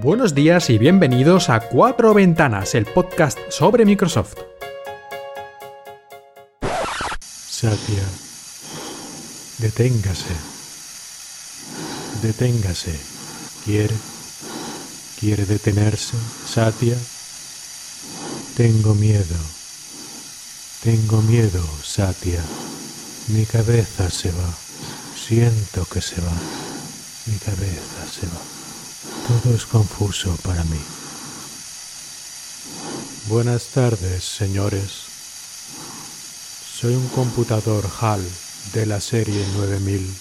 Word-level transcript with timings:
Buenos 0.00 0.34
días 0.34 0.70
y 0.70 0.78
bienvenidos 0.78 1.48
a 1.48 1.60
Cuatro 1.60 2.14
Ventanas, 2.14 2.74
el 2.74 2.84
podcast 2.84 3.38
sobre 3.48 3.84
Microsoft. 3.84 4.34
Satya, 7.20 8.02
deténgase. 9.58 10.34
Deténgase. 12.22 12.98
¿Quiere? 13.64 13.94
¿Quiere 15.20 15.46
detenerse, 15.46 16.16
Satya? 16.44 16.96
Tengo 18.56 18.94
miedo. 18.96 19.36
Tengo 20.82 21.22
miedo, 21.22 21.62
Satya. 21.84 22.42
Mi 23.28 23.46
cabeza 23.46 24.10
se 24.10 24.32
va. 24.32 24.54
Siento 25.16 25.84
que 25.86 26.00
se 26.00 26.20
va. 26.20 26.32
Mi 27.26 27.38
cabeza 27.38 28.04
se 28.10 28.26
va. 28.26 28.63
Todo 29.26 29.54
es 29.54 29.64
confuso 29.64 30.36
para 30.42 30.62
mí. 30.64 30.78
Buenas 33.28 33.68
tardes, 33.68 34.22
señores. 34.22 34.90
Soy 36.78 36.94
un 36.94 37.08
computador 37.08 37.88
HAL 38.00 38.22
de 38.74 38.84
la 38.84 39.00
serie 39.00 39.46
9000. 39.56 40.14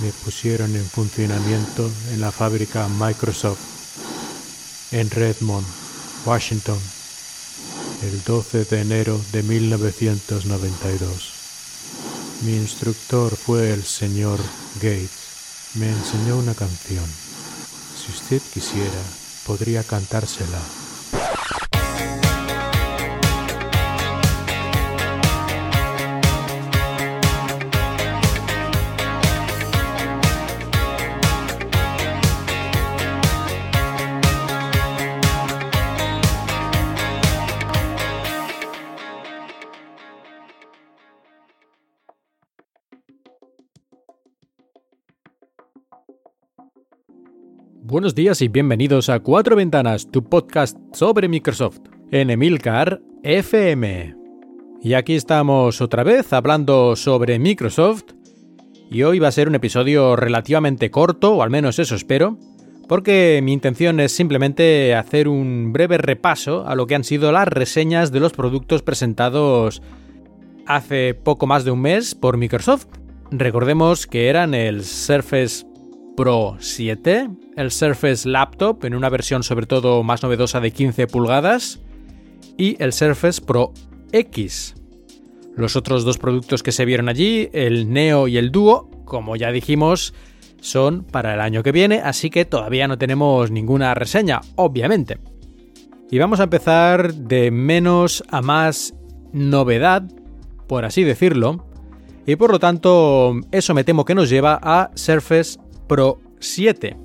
Me 0.00 0.12
pusieron 0.24 0.76
en 0.76 0.84
funcionamiento 0.84 1.90
en 2.12 2.20
la 2.20 2.30
fábrica 2.30 2.86
Microsoft 2.86 3.58
en 4.92 5.10
Redmond, 5.10 5.66
Washington, 6.24 6.78
el 8.02 8.22
12 8.22 8.64
de 8.64 8.80
enero 8.80 9.20
de 9.32 9.42
1992. 9.42 11.32
Mi 12.42 12.54
instructor 12.54 13.36
fue 13.36 13.72
el 13.72 13.82
señor 13.82 14.38
Gates. 14.76 15.27
Me 15.74 15.88
enseñó 15.88 16.38
una 16.38 16.54
canción. 16.54 17.04
Si 17.04 18.10
usted 18.10 18.40
quisiera, 18.52 19.02
podría 19.46 19.84
cantársela. 19.84 20.58
Buenos 47.90 48.14
días 48.14 48.42
y 48.42 48.48
bienvenidos 48.48 49.08
a 49.08 49.20
Cuatro 49.20 49.56
Ventanas, 49.56 50.10
tu 50.10 50.22
podcast 50.22 50.76
sobre 50.92 51.26
Microsoft, 51.26 51.78
en 52.10 52.28
Emilcar 52.28 53.00
FM. 53.22 54.14
Y 54.82 54.92
aquí 54.92 55.14
estamos 55.14 55.80
otra 55.80 56.02
vez 56.02 56.34
hablando 56.34 56.96
sobre 56.96 57.38
Microsoft, 57.38 58.12
y 58.90 59.04
hoy 59.04 59.20
va 59.20 59.28
a 59.28 59.32
ser 59.32 59.48
un 59.48 59.54
episodio 59.54 60.16
relativamente 60.16 60.90
corto, 60.90 61.36
o 61.36 61.42
al 61.42 61.48
menos 61.48 61.78
eso 61.78 61.94
espero, 61.94 62.36
porque 62.88 63.40
mi 63.42 63.54
intención 63.54 64.00
es 64.00 64.12
simplemente 64.12 64.94
hacer 64.94 65.26
un 65.26 65.72
breve 65.72 65.96
repaso 65.96 66.68
a 66.68 66.74
lo 66.74 66.86
que 66.86 66.94
han 66.94 67.04
sido 67.04 67.32
las 67.32 67.48
reseñas 67.48 68.12
de 68.12 68.20
los 68.20 68.34
productos 68.34 68.82
presentados 68.82 69.80
hace 70.66 71.14
poco 71.14 71.46
más 71.46 71.64
de 71.64 71.70
un 71.70 71.80
mes 71.80 72.14
por 72.14 72.36
Microsoft. 72.36 72.88
Recordemos 73.30 74.06
que 74.06 74.28
eran 74.28 74.52
el 74.52 74.84
Surface 74.84 75.67
Pro 76.18 76.56
7, 76.58 77.30
el 77.54 77.70
Surface 77.70 78.28
Laptop 78.28 78.84
en 78.84 78.96
una 78.96 79.08
versión 79.08 79.44
sobre 79.44 79.66
todo 79.66 80.02
más 80.02 80.24
novedosa 80.24 80.58
de 80.58 80.72
15 80.72 81.06
pulgadas 81.06 81.78
y 82.56 82.76
el 82.82 82.92
Surface 82.92 83.40
Pro 83.40 83.72
X. 84.10 84.74
Los 85.54 85.76
otros 85.76 86.04
dos 86.04 86.18
productos 86.18 86.64
que 86.64 86.72
se 86.72 86.84
vieron 86.84 87.08
allí, 87.08 87.50
el 87.52 87.92
Neo 87.92 88.26
y 88.26 88.36
el 88.36 88.50
Duo, 88.50 88.90
como 89.04 89.36
ya 89.36 89.52
dijimos, 89.52 90.12
son 90.60 91.04
para 91.04 91.34
el 91.34 91.40
año 91.40 91.62
que 91.62 91.70
viene, 91.70 92.00
así 92.00 92.30
que 92.30 92.44
todavía 92.44 92.88
no 92.88 92.98
tenemos 92.98 93.52
ninguna 93.52 93.94
reseña, 93.94 94.40
obviamente. 94.56 95.18
Y 96.10 96.18
vamos 96.18 96.40
a 96.40 96.44
empezar 96.44 97.14
de 97.14 97.52
menos 97.52 98.24
a 98.28 98.42
más 98.42 98.92
novedad, 99.32 100.02
por 100.66 100.84
así 100.84 101.04
decirlo, 101.04 101.64
y 102.26 102.34
por 102.34 102.50
lo 102.50 102.58
tanto 102.58 103.36
eso 103.52 103.72
me 103.72 103.84
temo 103.84 104.04
que 104.04 104.16
nos 104.16 104.28
lleva 104.28 104.58
a 104.60 104.90
Surface 104.96 105.60
Pro 105.88 106.20
7. 106.38 106.96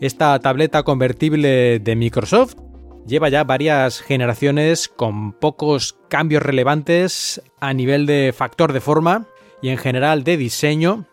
Esta 0.00 0.38
tableta 0.38 0.82
convertible 0.82 1.78
de 1.78 1.96
Microsoft 1.96 2.54
lleva 3.06 3.28
ya 3.28 3.44
varias 3.44 4.00
generaciones 4.00 4.88
con 4.88 5.32
pocos 5.32 5.98
cambios 6.08 6.42
relevantes 6.42 7.42
a 7.60 7.72
nivel 7.72 8.06
de 8.06 8.32
factor 8.36 8.72
de 8.72 8.80
forma 8.80 9.26
y 9.62 9.70
en 9.70 9.78
general 9.78 10.22
de 10.22 10.36
diseño. 10.36 11.06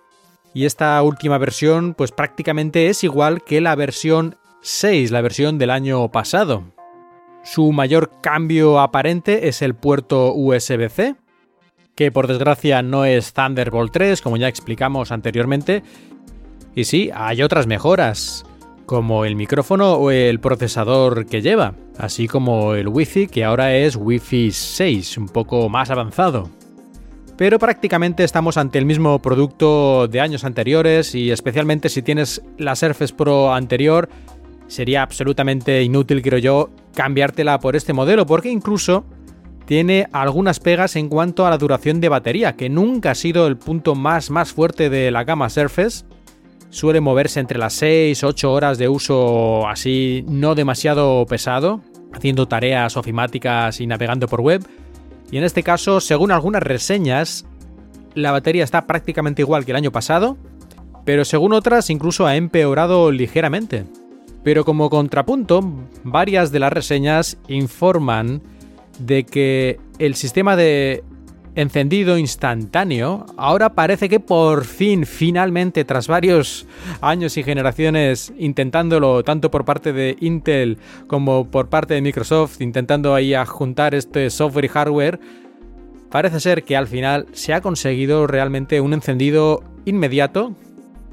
Y 0.53 0.65
esta 0.65 1.01
última 1.01 1.37
versión 1.37 1.93
pues 1.93 2.11
prácticamente 2.11 2.87
es 2.87 3.03
igual 3.03 3.43
que 3.43 3.61
la 3.61 3.75
versión 3.75 4.35
6, 4.61 5.11
la 5.11 5.21
versión 5.21 5.57
del 5.57 5.69
año 5.69 6.11
pasado. 6.11 6.63
Su 7.43 7.71
mayor 7.71 8.11
cambio 8.21 8.79
aparente 8.79 9.47
es 9.47 9.61
el 9.61 9.73
puerto 9.73 10.33
USB-C, 10.33 11.15
que 11.95 12.11
por 12.11 12.27
desgracia 12.27 12.81
no 12.81 13.05
es 13.05 13.33
Thunderbolt 13.33 13.91
3, 13.91 14.21
como 14.21 14.37
ya 14.37 14.47
explicamos 14.47 15.11
anteriormente, 15.11 15.83
y 16.77 16.83
sí, 16.83 17.09
hay 17.11 17.41
otras 17.41 17.65
mejoras, 17.65 18.45
como 18.85 19.25
el 19.25 19.35
micrófono 19.35 19.93
o 19.93 20.11
el 20.11 20.39
procesador 20.39 21.25
que 21.25 21.41
lleva, 21.41 21.73
así 21.97 22.27
como 22.27 22.75
el 22.75 22.87
Wi-Fi 22.87 23.25
que 23.25 23.43
ahora 23.43 23.75
es 23.75 23.95
Wi-Fi 23.95 24.51
6, 24.51 25.17
un 25.17 25.27
poco 25.27 25.69
más 25.69 25.89
avanzado. 25.89 26.51
Pero 27.35 27.57
prácticamente 27.57 28.23
estamos 28.23 28.57
ante 28.57 28.77
el 28.77 28.85
mismo 28.85 29.19
producto 29.23 30.07
de 30.07 30.21
años 30.21 30.43
anteriores 30.43 31.15
y 31.15 31.31
especialmente 31.31 31.89
si 31.89 32.03
tienes 32.03 32.43
la 32.59 32.75
Surface 32.75 33.15
Pro 33.15 33.55
anterior, 33.55 34.07
sería 34.67 35.01
absolutamente 35.01 35.81
inútil, 35.81 36.21
creo 36.21 36.37
yo, 36.37 36.69
cambiártela 36.93 37.59
por 37.59 37.75
este 37.75 37.93
modelo, 37.93 38.27
porque 38.27 38.51
incluso 38.51 39.03
tiene 39.65 40.07
algunas 40.11 40.59
pegas 40.59 40.95
en 40.95 41.09
cuanto 41.09 41.47
a 41.47 41.49
la 41.49 41.57
duración 41.57 42.01
de 42.01 42.09
batería, 42.09 42.55
que 42.55 42.69
nunca 42.69 43.11
ha 43.11 43.15
sido 43.15 43.47
el 43.47 43.57
punto 43.57 43.95
más, 43.95 44.29
más 44.29 44.53
fuerte 44.53 44.91
de 44.91 45.09
la 45.09 45.23
gama 45.23 45.49
Surface 45.49 46.05
suele 46.69 47.01
moverse 47.01 47.39
entre 47.39 47.59
las 47.59 47.73
6 47.73 48.23
8 48.23 48.51
horas 48.51 48.77
de 48.77 48.89
uso 48.89 49.67
así 49.67 50.23
no 50.27 50.55
demasiado 50.55 51.25
pesado, 51.25 51.81
haciendo 52.13 52.47
tareas 52.47 52.97
ofimáticas 52.97 53.79
y 53.81 53.87
navegando 53.87 54.27
por 54.27 54.41
web. 54.41 54.65
Y 55.31 55.37
en 55.37 55.43
este 55.43 55.63
caso, 55.63 55.99
según 55.99 56.31
algunas 56.31 56.63
reseñas, 56.63 57.45
la 58.15 58.31
batería 58.31 58.63
está 58.63 58.87
prácticamente 58.87 59.41
igual 59.41 59.65
que 59.65 59.71
el 59.71 59.77
año 59.77 59.91
pasado, 59.91 60.37
pero 61.05 61.25
según 61.25 61.53
otras 61.53 61.89
incluso 61.89 62.25
ha 62.25 62.35
empeorado 62.35 63.11
ligeramente. 63.11 63.85
Pero 64.43 64.63
como 64.63 64.89
contrapunto, 64.89 65.61
varias 66.03 66.51
de 66.51 66.59
las 66.59 66.71
reseñas 66.71 67.37
informan 67.47 68.41
de 68.99 69.25
que 69.25 69.79
el 69.99 70.15
sistema 70.15 70.55
de 70.55 71.03
encendido 71.57 72.19
instantáneo, 72.19 73.25
ahora 73.35 73.73
parece 73.73 74.09
que 74.09 74.19
por 74.19 74.63
fin, 74.63 75.07
finalmente, 75.07 75.83
tras 75.85 76.07
varios 76.07 76.67
años 77.01 77.35
y 77.35 77.43
generaciones 77.43 78.31
intentándolo, 78.37 79.23
tanto 79.23 79.49
por 79.49 79.65
parte 79.65 79.91
de 79.91 80.15
Intel 80.19 80.77
como 81.07 81.49
por 81.49 81.67
parte 81.67 81.95
de 81.95 82.01
Microsoft, 82.01 82.61
intentando 82.61 83.15
ahí 83.15 83.33
juntar 83.47 83.95
este 83.95 84.29
software 84.29 84.65
y 84.65 84.67
hardware, 84.67 85.19
parece 86.11 86.39
ser 86.39 86.63
que 86.63 86.77
al 86.77 86.85
final 86.85 87.25
se 87.33 87.55
ha 87.55 87.61
conseguido 87.61 88.27
realmente 88.27 88.79
un 88.79 88.93
encendido 88.93 89.63
inmediato 89.85 90.53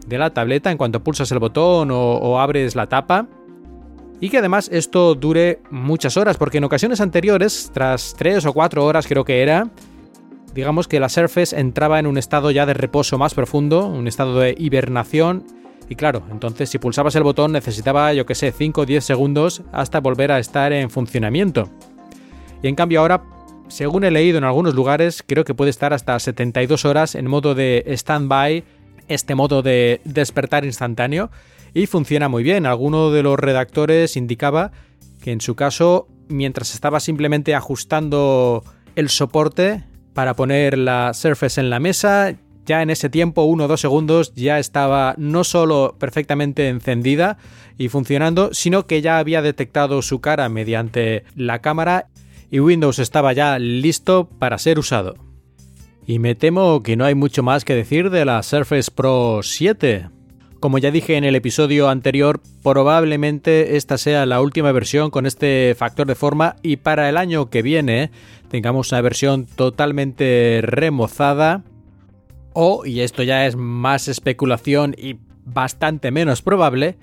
de 0.06 0.18
la 0.18 0.34
tableta 0.34 0.70
en 0.70 0.76
cuanto 0.76 1.02
pulsas 1.02 1.32
el 1.32 1.38
botón 1.38 1.90
o, 1.90 2.16
o 2.16 2.38
abres 2.38 2.76
la 2.76 2.86
tapa. 2.86 3.26
Y 4.20 4.28
que 4.28 4.38
además 4.38 4.68
esto 4.70 5.14
dure 5.14 5.60
muchas 5.70 6.18
horas, 6.18 6.36
porque 6.36 6.58
en 6.58 6.64
ocasiones 6.64 7.00
anteriores, 7.00 7.70
tras 7.72 8.14
3 8.18 8.44
o 8.44 8.52
4 8.52 8.84
horas 8.84 9.06
creo 9.06 9.24
que 9.24 9.42
era, 9.42 9.70
digamos 10.54 10.88
que 10.88 11.00
la 11.00 11.08
Surface 11.08 11.58
entraba 11.58 11.98
en 11.98 12.06
un 12.06 12.16
estado 12.16 12.50
ya 12.50 12.64
de 12.64 12.74
reposo 12.74 13.18
más 13.18 13.34
profundo, 13.34 13.86
un 13.86 14.06
estado 14.06 14.38
de 14.38 14.54
hibernación. 14.56 15.44
Y 15.88 15.96
claro, 15.96 16.22
entonces 16.30 16.70
si 16.70 16.78
pulsabas 16.78 17.16
el 17.16 17.24
botón 17.24 17.52
necesitaba, 17.52 18.14
yo 18.14 18.24
que 18.24 18.34
sé, 18.34 18.52
5 18.52 18.82
o 18.82 18.86
10 18.86 19.04
segundos 19.04 19.62
hasta 19.72 20.00
volver 20.00 20.32
a 20.32 20.38
estar 20.38 20.72
en 20.72 20.90
funcionamiento. 20.90 21.68
Y 22.62 22.68
en 22.68 22.76
cambio 22.76 23.00
ahora, 23.00 23.24
según 23.68 24.04
he 24.04 24.10
leído 24.10 24.38
en 24.38 24.44
algunos 24.44 24.74
lugares, 24.74 25.22
creo 25.26 25.44
que 25.44 25.54
puede 25.54 25.70
estar 25.70 25.92
hasta 25.92 26.18
72 26.18 26.84
horas 26.84 27.14
en 27.14 27.26
modo 27.26 27.54
de 27.54 27.84
stand-by, 27.86 28.64
este 29.08 29.34
modo 29.34 29.60
de 29.60 30.00
despertar 30.04 30.64
instantáneo, 30.64 31.30
y 31.74 31.86
funciona 31.86 32.28
muy 32.28 32.42
bien. 32.42 32.64
Alguno 32.64 33.10
de 33.10 33.22
los 33.22 33.38
redactores 33.38 34.16
indicaba 34.16 34.70
que 35.20 35.32
en 35.32 35.40
su 35.40 35.56
caso, 35.56 36.06
mientras 36.28 36.74
estaba 36.74 37.00
simplemente 37.00 37.54
ajustando 37.54 38.62
el 38.94 39.08
soporte, 39.08 39.84
para 40.14 40.34
poner 40.34 40.78
la 40.78 41.12
Surface 41.12 41.60
en 41.60 41.70
la 41.70 41.80
mesa, 41.80 42.34
ya 42.64 42.80
en 42.82 42.90
ese 42.90 43.10
tiempo, 43.10 43.42
uno 43.42 43.64
o 43.64 43.68
dos 43.68 43.80
segundos, 43.80 44.32
ya 44.34 44.58
estaba 44.58 45.14
no 45.18 45.44
solo 45.44 45.96
perfectamente 45.98 46.68
encendida 46.68 47.36
y 47.76 47.88
funcionando, 47.88 48.54
sino 48.54 48.86
que 48.86 49.02
ya 49.02 49.18
había 49.18 49.42
detectado 49.42 50.00
su 50.00 50.20
cara 50.20 50.48
mediante 50.48 51.24
la 51.34 51.60
cámara 51.60 52.08
y 52.50 52.60
Windows 52.60 52.98
estaba 52.98 53.32
ya 53.32 53.58
listo 53.58 54.28
para 54.38 54.58
ser 54.58 54.78
usado. 54.78 55.16
Y 56.06 56.18
me 56.18 56.34
temo 56.34 56.82
que 56.82 56.96
no 56.96 57.04
hay 57.04 57.14
mucho 57.14 57.42
más 57.42 57.64
que 57.64 57.74
decir 57.74 58.10
de 58.10 58.24
la 58.24 58.42
Surface 58.42 58.90
Pro 58.90 59.40
7. 59.42 60.08
Como 60.60 60.78
ya 60.78 60.90
dije 60.90 61.16
en 61.16 61.24
el 61.24 61.34
episodio 61.34 61.88
anterior, 61.88 62.40
probablemente 62.62 63.76
esta 63.76 63.98
sea 63.98 64.24
la 64.24 64.40
última 64.40 64.72
versión 64.72 65.10
con 65.10 65.26
este 65.26 65.74
factor 65.76 66.06
de 66.06 66.14
forma 66.14 66.56
y 66.62 66.76
para 66.76 67.08
el 67.08 67.16
año 67.16 67.50
que 67.50 67.62
viene 67.62 68.10
tengamos 68.54 68.92
una 68.92 69.00
versión 69.00 69.46
totalmente 69.46 70.60
remozada 70.62 71.64
o, 72.52 72.86
y 72.86 73.00
esto 73.00 73.24
ya 73.24 73.48
es 73.48 73.56
más 73.56 74.06
especulación 74.06 74.94
y 74.96 75.16
bastante 75.44 76.12
menos 76.12 76.40
probable, 76.40 76.96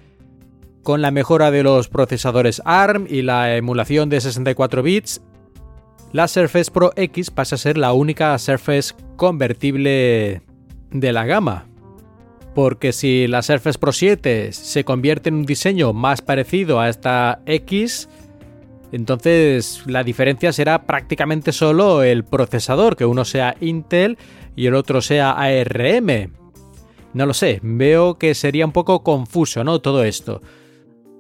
con 0.82 1.02
la 1.02 1.12
mejora 1.12 1.52
de 1.52 1.64
los 1.64 1.90
procesadores 1.90 2.62
ARM 2.64 3.06
y 3.10 3.22
la 3.22 3.58
emulación 3.58 4.08
de 4.08 4.22
64 4.22 4.82
bits, 4.82 5.22
la 6.14 6.30
Surface 6.30 6.72
Pro 6.72 6.94
X 6.96 7.32
pasa 7.32 7.56
a 7.56 7.58
ser 7.58 7.78
la 7.78 7.92
única 7.92 8.38
Surface 8.38 8.94
convertible 9.18 10.44
de 10.90 11.12
la 11.12 11.26
gama. 11.26 11.68
Porque 12.56 12.94
si 12.94 13.28
la 13.28 13.42
Surface 13.42 13.78
Pro 13.78 13.92
7 13.92 14.54
se 14.54 14.86
convierte 14.86 15.28
en 15.28 15.36
un 15.36 15.46
diseño 15.46 15.92
más 15.92 16.22
parecido 16.22 16.80
a 16.80 16.88
esta 16.88 17.42
X, 17.46 18.08
entonces 18.92 19.84
la 19.86 20.04
diferencia 20.04 20.52
será 20.52 20.86
prácticamente 20.86 21.52
solo 21.52 22.04
el 22.04 22.24
procesador, 22.24 22.96
que 22.96 23.06
uno 23.06 23.26
sea 23.26 23.56
Intel 23.62 24.18
y 24.56 24.68
el 24.68 24.76
otro 24.76 25.02
sea 25.02 25.32
ARM. 25.32 26.32
No 27.14 27.26
lo 27.26 27.34
sé, 27.34 27.60
veo 27.62 28.18
que 28.18 28.36
sería 28.36 28.66
un 28.66 28.72
poco 28.72 29.04
confuso, 29.04 29.64
¿no? 29.64 29.80
Todo 29.80 30.04
esto. 30.04 30.42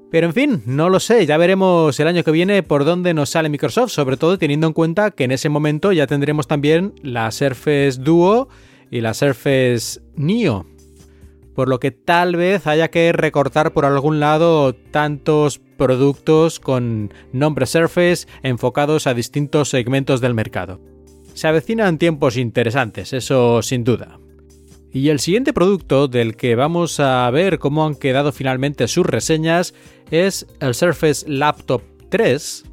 Pero 0.09 0.27
en 0.27 0.33
fin, 0.33 0.63
no 0.65 0.89
lo 0.89 0.99
sé, 0.99 1.25
ya 1.25 1.37
veremos 1.37 1.97
el 1.99 2.07
año 2.07 2.23
que 2.23 2.31
viene 2.31 2.63
por 2.63 2.83
dónde 2.83 3.13
nos 3.13 3.29
sale 3.29 3.47
Microsoft, 3.47 3.91
sobre 3.91 4.17
todo 4.17 4.37
teniendo 4.37 4.67
en 4.67 4.73
cuenta 4.73 5.11
que 5.11 5.23
en 5.23 5.31
ese 5.31 5.47
momento 5.47 5.93
ya 5.93 6.05
tendremos 6.05 6.47
también 6.47 6.93
la 7.01 7.31
Surface 7.31 7.93
Duo 7.97 8.49
y 8.89 8.99
la 8.99 9.13
Surface 9.13 10.01
Neo. 10.17 10.65
Por 11.55 11.67
lo 11.67 11.79
que 11.79 11.91
tal 11.91 12.35
vez 12.35 12.67
haya 12.67 12.89
que 12.89 13.11
recortar 13.11 13.73
por 13.73 13.85
algún 13.85 14.19
lado 14.19 14.73
tantos 14.73 15.59
productos 15.77 16.59
con 16.59 17.13
nombre 17.33 17.65
Surface 17.65 18.27
enfocados 18.43 19.07
a 19.07 19.13
distintos 19.13 19.69
segmentos 19.69 20.21
del 20.21 20.33
mercado. 20.33 20.79
Se 21.33 21.47
avecinan 21.47 21.97
tiempos 21.97 22.37
interesantes, 22.37 23.13
eso 23.13 23.61
sin 23.61 23.83
duda. 23.83 24.19
Y 24.93 25.09
el 25.09 25.19
siguiente 25.19 25.53
producto 25.53 26.07
del 26.09 26.35
que 26.35 26.55
vamos 26.55 26.99
a 26.99 27.29
ver 27.31 27.59
cómo 27.59 27.85
han 27.85 27.95
quedado 27.95 28.33
finalmente 28.33 28.87
sus 28.89 29.05
reseñas 29.05 29.73
es 30.09 30.45
el 30.59 30.73
Surface 30.73 31.29
Laptop 31.29 31.81
3, 32.09 32.65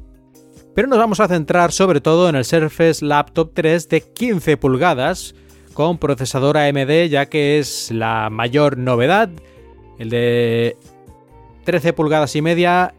pero 0.75 0.87
nos 0.87 0.97
vamos 0.97 1.21
a 1.21 1.29
centrar 1.29 1.71
sobre 1.71 2.01
todo 2.01 2.27
en 2.27 2.35
el 2.35 2.43
Surface 2.43 3.05
Laptop 3.05 3.51
3 3.53 3.87
de 3.87 4.01
15 4.01 4.57
pulgadas 4.57 5.33
con 5.79 5.97
procesador 5.97 6.57
AMD 6.57 7.07
ya 7.09 7.27
que 7.27 7.57
es 7.57 7.89
la 7.89 8.29
mayor 8.29 8.77
novedad. 8.77 9.29
El 9.97 10.09
de 10.09 10.75
13 11.63 11.93
pulgadas 11.93 12.35
y 12.35 12.41
media 12.41 12.95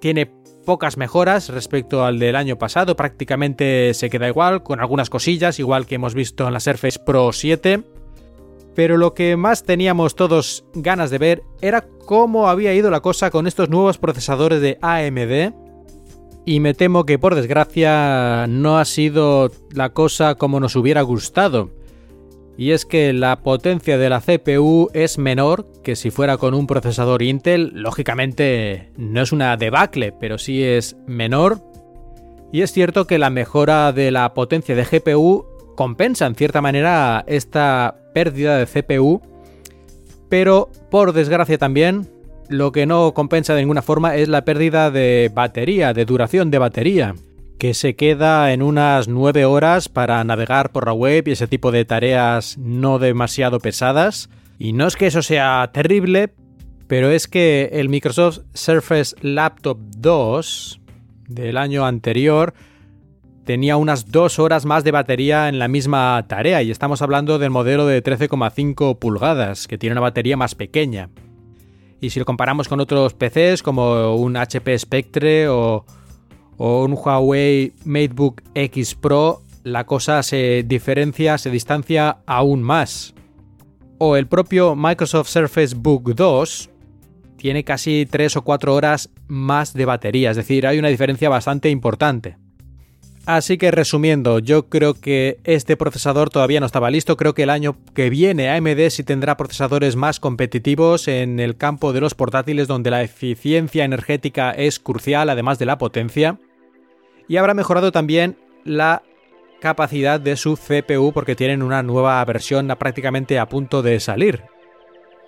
tiene 0.00 0.26
pocas 0.66 0.96
mejoras 0.96 1.48
respecto 1.48 2.04
al 2.04 2.18
del 2.18 2.34
año 2.34 2.58
pasado, 2.58 2.96
prácticamente 2.96 3.94
se 3.94 4.10
queda 4.10 4.26
igual, 4.26 4.64
con 4.64 4.80
algunas 4.80 5.10
cosillas, 5.10 5.60
igual 5.60 5.86
que 5.86 5.94
hemos 5.94 6.14
visto 6.14 6.44
en 6.44 6.54
la 6.54 6.58
Surface 6.58 6.98
Pro 6.98 7.32
7. 7.32 7.84
Pero 8.74 8.96
lo 8.96 9.14
que 9.14 9.36
más 9.36 9.62
teníamos 9.62 10.16
todos 10.16 10.64
ganas 10.74 11.10
de 11.10 11.18
ver 11.18 11.42
era 11.60 11.86
cómo 12.04 12.48
había 12.48 12.74
ido 12.74 12.90
la 12.90 12.98
cosa 12.98 13.30
con 13.30 13.46
estos 13.46 13.68
nuevos 13.68 13.96
procesadores 13.96 14.60
de 14.60 14.76
AMD. 14.82 15.54
Y 16.44 16.58
me 16.58 16.74
temo 16.74 17.06
que 17.06 17.20
por 17.20 17.36
desgracia 17.36 18.46
no 18.48 18.80
ha 18.80 18.84
sido 18.84 19.52
la 19.70 19.90
cosa 19.90 20.34
como 20.34 20.58
nos 20.58 20.74
hubiera 20.74 21.02
gustado 21.02 21.77
y 22.58 22.72
es 22.72 22.84
que 22.84 23.12
la 23.12 23.36
potencia 23.36 23.98
de 23.98 24.10
la 24.10 24.20
CPU 24.20 24.90
es 24.92 25.16
menor 25.16 25.68
que 25.84 25.94
si 25.94 26.10
fuera 26.10 26.38
con 26.38 26.54
un 26.54 26.66
procesador 26.66 27.22
Intel. 27.22 27.70
Lógicamente 27.72 28.90
no 28.96 29.22
es 29.22 29.30
una 29.30 29.56
debacle, 29.56 30.10
pero 30.10 30.38
sí 30.38 30.64
es 30.64 30.96
menor. 31.06 31.62
Y 32.52 32.62
es 32.62 32.72
cierto 32.72 33.06
que 33.06 33.20
la 33.20 33.30
mejora 33.30 33.92
de 33.92 34.10
la 34.10 34.34
potencia 34.34 34.74
de 34.74 34.82
GPU 34.82 35.46
compensa 35.76 36.26
en 36.26 36.34
cierta 36.34 36.60
manera 36.60 37.24
esta 37.28 37.94
pérdida 38.12 38.58
de 38.58 38.66
CPU, 38.66 39.22
pero 40.28 40.68
por 40.90 41.12
desgracia 41.12 41.58
también 41.58 42.08
lo 42.48 42.72
que 42.72 42.86
no 42.86 43.14
compensa 43.14 43.54
de 43.54 43.60
ninguna 43.60 43.82
forma 43.82 44.16
es 44.16 44.26
la 44.26 44.44
pérdida 44.44 44.90
de 44.90 45.30
batería, 45.32 45.94
de 45.94 46.04
duración 46.04 46.50
de 46.50 46.58
batería 46.58 47.14
que 47.58 47.74
se 47.74 47.96
queda 47.96 48.52
en 48.52 48.62
unas 48.62 49.08
9 49.08 49.44
horas 49.44 49.88
para 49.88 50.22
navegar 50.22 50.70
por 50.70 50.86
la 50.86 50.92
web 50.92 51.26
y 51.26 51.32
ese 51.32 51.48
tipo 51.48 51.72
de 51.72 51.84
tareas 51.84 52.56
no 52.56 52.98
demasiado 52.98 53.58
pesadas. 53.58 54.30
Y 54.58 54.72
no 54.72 54.86
es 54.86 54.96
que 54.96 55.08
eso 55.08 55.22
sea 55.22 55.68
terrible, 55.72 56.32
pero 56.86 57.10
es 57.10 57.26
que 57.26 57.70
el 57.72 57.88
Microsoft 57.88 58.40
Surface 58.54 59.16
Laptop 59.22 59.78
2 59.96 60.80
del 61.28 61.56
año 61.56 61.84
anterior 61.84 62.54
tenía 63.44 63.76
unas 63.76 64.10
2 64.10 64.38
horas 64.38 64.64
más 64.64 64.84
de 64.84 64.92
batería 64.92 65.48
en 65.48 65.58
la 65.58 65.68
misma 65.68 66.24
tarea 66.28 66.62
y 66.62 66.70
estamos 66.70 67.02
hablando 67.02 67.38
del 67.38 67.50
modelo 67.50 67.86
de 67.86 68.02
13,5 68.02 68.98
pulgadas, 68.98 69.66
que 69.66 69.78
tiene 69.78 69.94
una 69.94 70.02
batería 70.02 70.36
más 70.36 70.54
pequeña. 70.54 71.10
Y 72.00 72.10
si 72.10 72.20
lo 72.20 72.24
comparamos 72.24 72.68
con 72.68 72.78
otros 72.78 73.14
PCs 73.14 73.64
como 73.64 74.14
un 74.14 74.36
HP 74.36 74.78
Spectre 74.78 75.48
o 75.48 75.84
o 76.58 76.84
un 76.84 76.92
Huawei 76.92 77.72
MateBook 77.84 78.42
X 78.54 78.94
Pro, 78.96 79.42
la 79.62 79.86
cosa 79.86 80.22
se 80.22 80.64
diferencia, 80.66 81.38
se 81.38 81.50
distancia 81.50 82.18
aún 82.26 82.62
más. 82.62 83.14
O 83.98 84.16
el 84.16 84.26
propio 84.26 84.76
Microsoft 84.76 85.28
Surface 85.28 85.74
Book 85.74 86.14
2 86.14 86.70
tiene 87.36 87.64
casi 87.64 88.06
3 88.10 88.36
o 88.36 88.42
4 88.42 88.74
horas 88.74 89.10
más 89.28 89.72
de 89.72 89.84
batería, 89.84 90.32
es 90.32 90.36
decir, 90.36 90.66
hay 90.66 90.78
una 90.78 90.88
diferencia 90.88 91.28
bastante 91.28 91.70
importante. 91.70 92.36
Así 93.24 93.58
que 93.58 93.70
resumiendo, 93.70 94.38
yo 94.38 94.70
creo 94.70 94.94
que 94.94 95.38
este 95.44 95.76
procesador 95.76 96.30
todavía 96.30 96.60
no 96.60 96.66
estaba 96.66 96.90
listo, 96.90 97.18
creo 97.18 97.34
que 97.34 97.42
el 97.42 97.50
año 97.50 97.76
que 97.92 98.08
viene 98.08 98.48
AMD 98.48 98.88
sí 98.88 99.04
tendrá 99.04 99.36
procesadores 99.36 99.96
más 99.96 100.18
competitivos 100.18 101.08
en 101.08 101.38
el 101.38 101.56
campo 101.56 101.92
de 101.92 102.00
los 102.00 102.14
portátiles 102.14 102.68
donde 102.68 102.90
la 102.90 103.02
eficiencia 103.02 103.84
energética 103.84 104.50
es 104.52 104.80
crucial 104.80 105.28
además 105.28 105.58
de 105.58 105.66
la 105.66 105.76
potencia 105.76 106.38
y 107.28 107.36
habrá 107.36 107.54
mejorado 107.54 107.92
también 107.92 108.36
la 108.64 109.02
capacidad 109.60 110.18
de 110.20 110.36
su 110.36 110.56
CPU 110.56 111.12
porque 111.12 111.36
tienen 111.36 111.62
una 111.62 111.82
nueva 111.82 112.24
versión 112.24 112.68
prácticamente 112.78 113.38
a 113.38 113.48
punto 113.48 113.82
de 113.82 114.00
salir. 114.00 114.44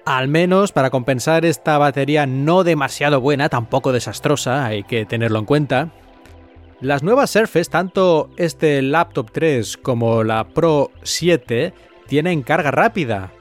Al 0.07 0.29
menos 0.29 0.73
para 0.73 0.91
compensar 0.91 1.45
esta 1.45 1.77
batería 1.79 2.27
no 2.27 2.65
demasiado 2.65 3.21
buena, 3.21 3.49
tampoco 3.49 3.93
desastrosa, 3.93 4.65
hay 4.65 4.83
que 4.85 5.05
tenerlo 5.05 5.39
en 5.39 5.45
cuenta. 5.45 5.91
Las 6.81 7.03
nuevas 7.03 7.31
Surface, 7.31 7.71
tanto 7.71 8.31
este 8.39 8.81
Laptop 8.81 9.31
3 9.31 9.77
como 9.77 10.25
la 10.25 10.49
Pro 10.49 10.91
7, 11.03 11.75
tienen 12.07 12.43
carga 12.43 12.71
rápida. 12.71 13.33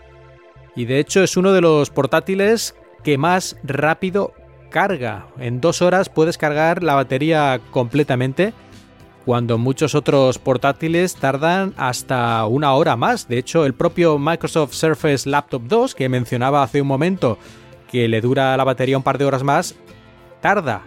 Y 0.76 0.86
de 0.86 1.00
hecho 1.00 1.24
es 1.24 1.38
uno 1.38 1.54
de 1.54 1.62
los 1.62 1.90
portátiles 1.90 2.76
que 3.04 3.18
más 3.18 3.58
rápido 3.64 4.34
carga. 4.70 5.28
En 5.40 5.62
dos 5.62 5.82
horas 5.82 6.10
puedes 6.10 6.38
cargar 6.38 6.84
la 6.84 6.96
batería 6.96 7.60
completamente, 7.72 8.54
cuando 9.26 9.58
muchos 9.58 9.96
otros 9.96 10.40
portátiles 10.40 11.16
tardan 11.16 11.74
hasta 11.78 12.46
una 12.46 12.74
hora 12.74 12.96
más. 12.96 13.28
De 13.28 13.38
hecho, 13.38 13.66
el 13.66 13.74
propio 13.74 14.18
Microsoft 14.18 14.74
Surface 14.74 15.30
Laptop 15.30 15.64
2, 15.68 15.96
que 15.96 16.10
mencionaba 16.10 16.64
hace 16.64 16.82
un 16.82 16.88
momento 16.88 17.38
que 17.92 18.08
le 18.08 18.22
dura 18.22 18.56
la 18.58 18.64
batería 18.64 18.98
un 18.98 19.04
par 19.04 19.18
de 19.18 19.26
horas 19.26 19.44
más, 19.44 19.76
tarda 20.42 20.84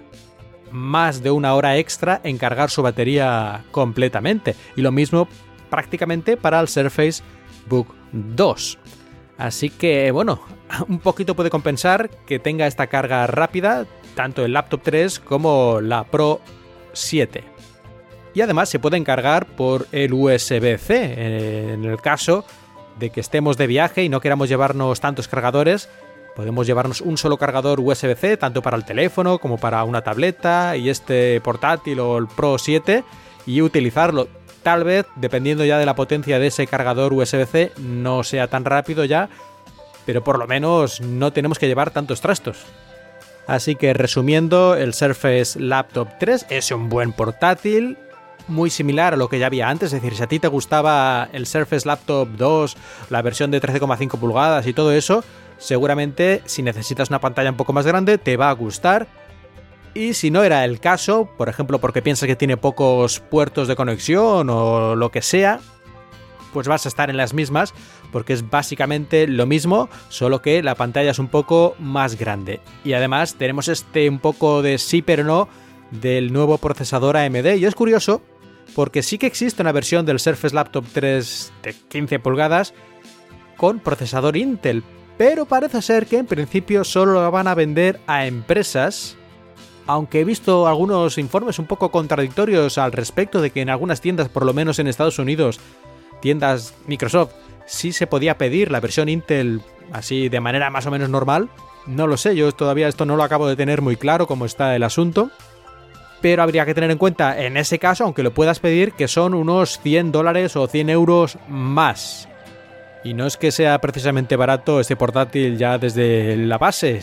más 0.70 1.22
de 1.22 1.30
una 1.30 1.54
hora 1.54 1.76
extra 1.76 2.20
en 2.24 2.38
cargar 2.38 2.70
su 2.70 2.82
batería 2.82 3.64
completamente. 3.70 4.56
Y 4.76 4.80
lo 4.80 4.90
mismo 4.90 5.28
prácticamente 5.70 6.36
para 6.36 6.60
el 6.60 6.68
Surface 6.68 7.22
Book 7.68 7.94
2. 8.12 8.78
Así 9.42 9.70
que 9.70 10.12
bueno, 10.12 10.40
un 10.88 11.00
poquito 11.00 11.34
puede 11.34 11.50
compensar 11.50 12.08
que 12.26 12.38
tenga 12.38 12.68
esta 12.68 12.87
carga 12.87 13.26
rápida, 13.26 13.87
tanto 14.14 14.44
el 14.44 14.52
laptop 14.52 14.82
3 14.84 15.18
como 15.18 15.80
la 15.80 16.04
Pro 16.04 16.40
7. 16.92 17.42
Y 18.34 18.40
además 18.40 18.68
se 18.68 18.78
puede 18.78 19.02
cargar 19.02 19.46
por 19.46 19.88
el 19.90 20.12
USB-C. 20.12 21.72
En 21.72 21.84
el 21.84 22.00
caso 22.00 22.44
de 23.00 23.11
que 23.11 23.20
estemos 23.20 23.56
de 23.56 23.66
viaje 23.66 24.04
y 24.04 24.08
no 24.08 24.20
queramos 24.20 24.49
llevarnos 24.49 25.00
tantos 25.00 25.26
cargadores, 25.26 25.88
podemos 26.37 26.68
llevarnos 26.68 27.00
un 27.00 27.18
solo 27.18 27.37
cargador 27.37 27.80
USB-C, 27.80 28.37
tanto 28.37 28.62
para 28.62 28.76
el 28.76 28.84
teléfono 28.84 29.38
como 29.38 29.58
para 29.58 29.82
una 29.82 30.02
tableta 30.02 30.76
y 30.76 30.88
este 30.88 31.40
portátil 31.40 31.99
o 31.99 32.16
el 32.16 32.28
Pro 32.28 32.58
7, 32.58 33.02
y 33.46 33.61
utilizarlo 33.61 34.28
tal 34.62 34.85
vez, 34.85 35.07
dependiendo 35.16 35.64
ya 35.64 35.78
de 35.78 35.87
la 35.87 35.95
potencia 35.95 36.38
de 36.38 36.49
ese 36.49 36.66
cargador 36.66 37.12
USB-C, 37.12 37.73
no 37.78 38.23
sea 38.25 38.49
tan 38.49 38.64
rápido 38.64 39.04
ya, 39.04 39.28
pero 40.07 40.25
por 40.25 40.38
lo 40.38 40.47
menos 40.47 41.00
no 41.00 41.33
tenemos 41.33 41.59
que 41.59 41.66
llevar 41.66 41.90
tantos 41.90 42.21
trastos. 42.21 42.64
Así 43.47 43.75
que 43.75 43.92
resumiendo, 43.92 44.76
el 44.76 44.95
Surface 44.95 45.59
Laptop 45.59 46.09
3 46.19 46.47
es 46.49 46.71
un 46.71 46.88
buen 46.88 47.12
portátil, 47.12 47.99
muy 48.49 48.71
similar 48.71 49.14
a 49.14 49.16
lo 49.16 49.28
que 49.28 49.38
ya 49.38 49.47
había 49.47 49.69
antes, 49.69 49.92
es 49.92 50.00
decir, 50.00 50.16
si 50.16 50.23
a 50.23 50.26
ti 50.26 50.38
te 50.38 50.49
gustaba 50.49 51.28
el 51.33 51.47
Surface 51.47 51.87
Laptop 51.87 52.28
2, 52.37 52.76
la 53.11 53.23
versión 53.23 53.50
de 53.50 53.61
13,5 53.61 54.19
pulgadas 54.19 54.66
y 54.66 54.73
todo 54.73 54.92
eso, 54.92 55.25
seguramente 55.59 56.42
si 56.45 56.62
necesitas 56.62 57.09
una 57.09 57.21
pantalla 57.21 57.50
un 57.50 57.57
poco 57.57 57.73
más 57.73 57.87
grande 57.87 58.19
te 58.19 58.37
va 58.37 58.50
a 58.50 58.52
gustar. 58.52 59.07
Y 59.94 60.14
si 60.14 60.30
no 60.30 60.42
era 60.42 60.64
el 60.64 60.80
caso, 60.80 61.28
por 61.37 61.49
ejemplo 61.49 61.80
porque 61.80 62.02
piensas 62.02 62.26
que 62.26 62.37
tiene 62.37 62.56
pocos 62.56 63.20
puertos 63.20 63.68
de 63.68 63.76
conexión 63.76 64.49
o 64.49 64.96
lo 64.96 65.11
que 65.11 65.20
sea, 65.20 65.61
pues 66.52 66.68
vas 66.68 66.87
a 66.87 66.88
estar 66.88 67.11
en 67.11 67.16
las 67.16 67.34
mismas 67.34 67.75
porque 68.11 68.32
es 68.32 68.49
básicamente 68.49 69.26
lo 69.26 69.46
mismo, 69.46 69.88
solo 70.08 70.42
que 70.42 70.62
la 70.62 70.75
pantalla 70.75 71.11
es 71.11 71.18
un 71.18 71.28
poco 71.28 71.75
más 71.78 72.18
grande. 72.18 72.61
Y 72.84 72.92
además 72.92 73.37
tenemos 73.37 73.68
este 73.68 74.08
un 74.08 74.18
poco 74.18 74.62
de 74.62 74.78
sí 74.78 75.02
pero 75.02 75.25
no 75.25 75.49
del 75.90 76.32
nuevo 76.32 76.58
procesador 76.58 77.16
AMD 77.16 77.56
y 77.56 77.66
es 77.66 77.75
curioso 77.75 78.22
porque 78.75 79.02
sí 79.02 79.18
que 79.18 79.26
existe 79.26 79.61
una 79.61 79.72
versión 79.72 80.06
del 80.06 80.20
Surface 80.20 80.54
Laptop 80.54 80.84
3 80.92 81.52
de 81.62 81.75
15 81.88 82.18
pulgadas 82.18 82.72
con 83.58 83.78
procesador 83.78 84.37
Intel, 84.38 84.82
pero 85.18 85.44
parece 85.44 85.82
ser 85.82 86.06
que 86.06 86.18
en 86.18 86.26
principio 86.26 86.82
solo 86.84 87.12
lo 87.12 87.30
van 87.30 87.46
a 87.46 87.54
vender 87.54 88.00
a 88.06 88.26
empresas 88.26 89.16
aunque 89.86 90.20
he 90.20 90.24
visto 90.24 90.66
algunos 90.66 91.18
informes 91.18 91.58
un 91.58 91.66
poco 91.66 91.90
contradictorios 91.90 92.78
al 92.78 92.92
respecto 92.92 93.40
de 93.40 93.50
que 93.50 93.60
en 93.60 93.70
algunas 93.70 94.00
tiendas, 94.00 94.28
por 94.28 94.44
lo 94.44 94.54
menos 94.54 94.78
en 94.78 94.86
Estados 94.86 95.18
Unidos, 95.18 95.60
tiendas 96.20 96.74
Microsoft, 96.86 97.32
sí 97.66 97.92
se 97.92 98.06
podía 98.06 98.38
pedir 98.38 98.70
la 98.70 98.80
versión 98.80 99.08
Intel 99.08 99.60
así 99.92 100.28
de 100.28 100.40
manera 100.40 100.70
más 100.70 100.86
o 100.86 100.90
menos 100.90 101.08
normal. 101.08 101.48
No 101.86 102.06
lo 102.06 102.16
sé, 102.16 102.36
yo 102.36 102.52
todavía 102.52 102.88
esto 102.88 103.04
no 103.04 103.16
lo 103.16 103.22
acabo 103.22 103.48
de 103.48 103.56
tener 103.56 103.82
muy 103.82 103.96
claro 103.96 104.26
cómo 104.26 104.46
está 104.46 104.74
el 104.76 104.82
asunto. 104.82 105.30
Pero 106.20 106.44
habría 106.44 106.64
que 106.64 106.74
tener 106.74 106.90
en 106.92 106.98
cuenta 106.98 107.42
en 107.42 107.56
ese 107.56 107.80
caso, 107.80 108.04
aunque 108.04 108.22
lo 108.22 108.32
puedas 108.32 108.60
pedir, 108.60 108.92
que 108.92 109.08
son 109.08 109.34
unos 109.34 109.80
100 109.80 110.12
dólares 110.12 110.54
o 110.54 110.68
100 110.68 110.90
euros 110.90 111.36
más. 111.48 112.28
Y 113.02 113.14
no 113.14 113.26
es 113.26 113.36
que 113.36 113.50
sea 113.50 113.80
precisamente 113.80 114.36
barato 114.36 114.78
este 114.78 114.94
portátil 114.94 115.58
ya 115.58 115.78
desde 115.78 116.36
la 116.36 116.58
base. 116.58 117.00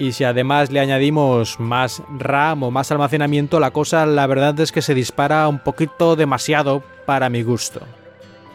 Y 0.00 0.12
si 0.12 0.24
además 0.24 0.70
le 0.72 0.80
añadimos 0.80 1.60
más 1.60 2.02
RAM 2.08 2.62
o 2.62 2.70
más 2.70 2.90
almacenamiento, 2.90 3.60
la 3.60 3.70
cosa 3.70 4.06
la 4.06 4.26
verdad 4.26 4.58
es 4.58 4.72
que 4.72 4.80
se 4.80 4.94
dispara 4.94 5.46
un 5.46 5.58
poquito 5.58 6.16
demasiado 6.16 6.82
para 7.04 7.28
mi 7.28 7.42
gusto. 7.42 7.82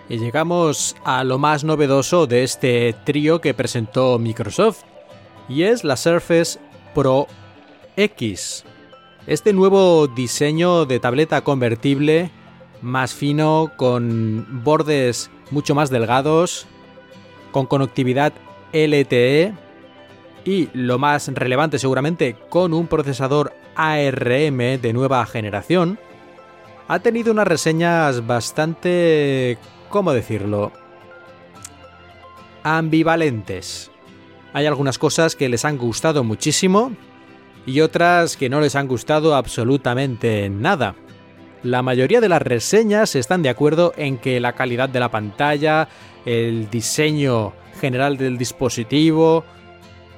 Y 0.10 0.18
llegamos 0.18 0.96
a 1.06 1.24
lo 1.24 1.38
más 1.38 1.64
novedoso 1.64 2.26
de 2.26 2.44
este 2.44 2.96
trío 3.04 3.42
que 3.42 3.54
presentó 3.54 4.18
Microsoft, 4.18 4.82
y 5.48 5.62
es 5.62 5.84
la 5.84 5.98
Surface 5.98 6.58
Pro 6.96 7.28
X. 7.96 8.66
Este 9.28 9.54
nuevo 9.54 10.08
diseño 10.08 10.88
de 10.88 11.00
tableta 11.00 11.42
convertible, 11.42 12.32
más 12.82 13.14
fino, 13.14 13.72
con 13.78 14.64
bordes 14.64 15.30
mucho 15.52 15.76
más 15.76 15.92
delgados, 15.92 16.66
con 17.52 17.68
conectividad 17.68 18.34
LTE 18.74 19.54
y 20.46 20.70
lo 20.74 20.98
más 21.00 21.28
relevante 21.28 21.80
seguramente 21.80 22.38
con 22.50 22.74
un 22.74 22.88
procesador 22.88 23.54
ARM 23.76 24.80
de 24.80 24.94
nueva 24.94 25.26
generación, 25.26 26.00
ha 26.88 27.00
tenido 27.00 27.32
unas 27.32 27.48
reseñas 27.48 28.26
bastante 28.26 29.58
¿cómo 29.90 30.14
decirlo? 30.14 30.72
Ambivalentes. 32.64 33.92
Hay 34.54 34.66
algunas 34.66 34.98
cosas 34.98 35.36
que 35.36 35.50
les 35.50 35.66
han 35.66 35.78
gustado 35.78 36.24
muchísimo 36.24 36.92
y 37.66 37.82
otras 37.82 38.38
que 38.38 38.50
no 38.50 38.62
les 38.62 38.76
han 38.76 38.88
gustado 38.88 39.36
absolutamente 39.36 40.50
nada. 40.50 40.96
La 41.64 41.82
mayoría 41.82 42.22
de 42.22 42.30
las 42.30 42.42
reseñas 42.42 43.16
están 43.16 43.42
de 43.42 43.50
acuerdo 43.50 43.94
en 43.98 44.18
que 44.18 44.40
la 44.40 44.54
calidad 44.54 44.88
de 44.88 45.00
la 45.00 45.10
pantalla, 45.10 45.88
el 46.26 46.70
diseño 46.70 47.54
general 47.80 48.18
del 48.18 48.38
dispositivo, 48.38 49.44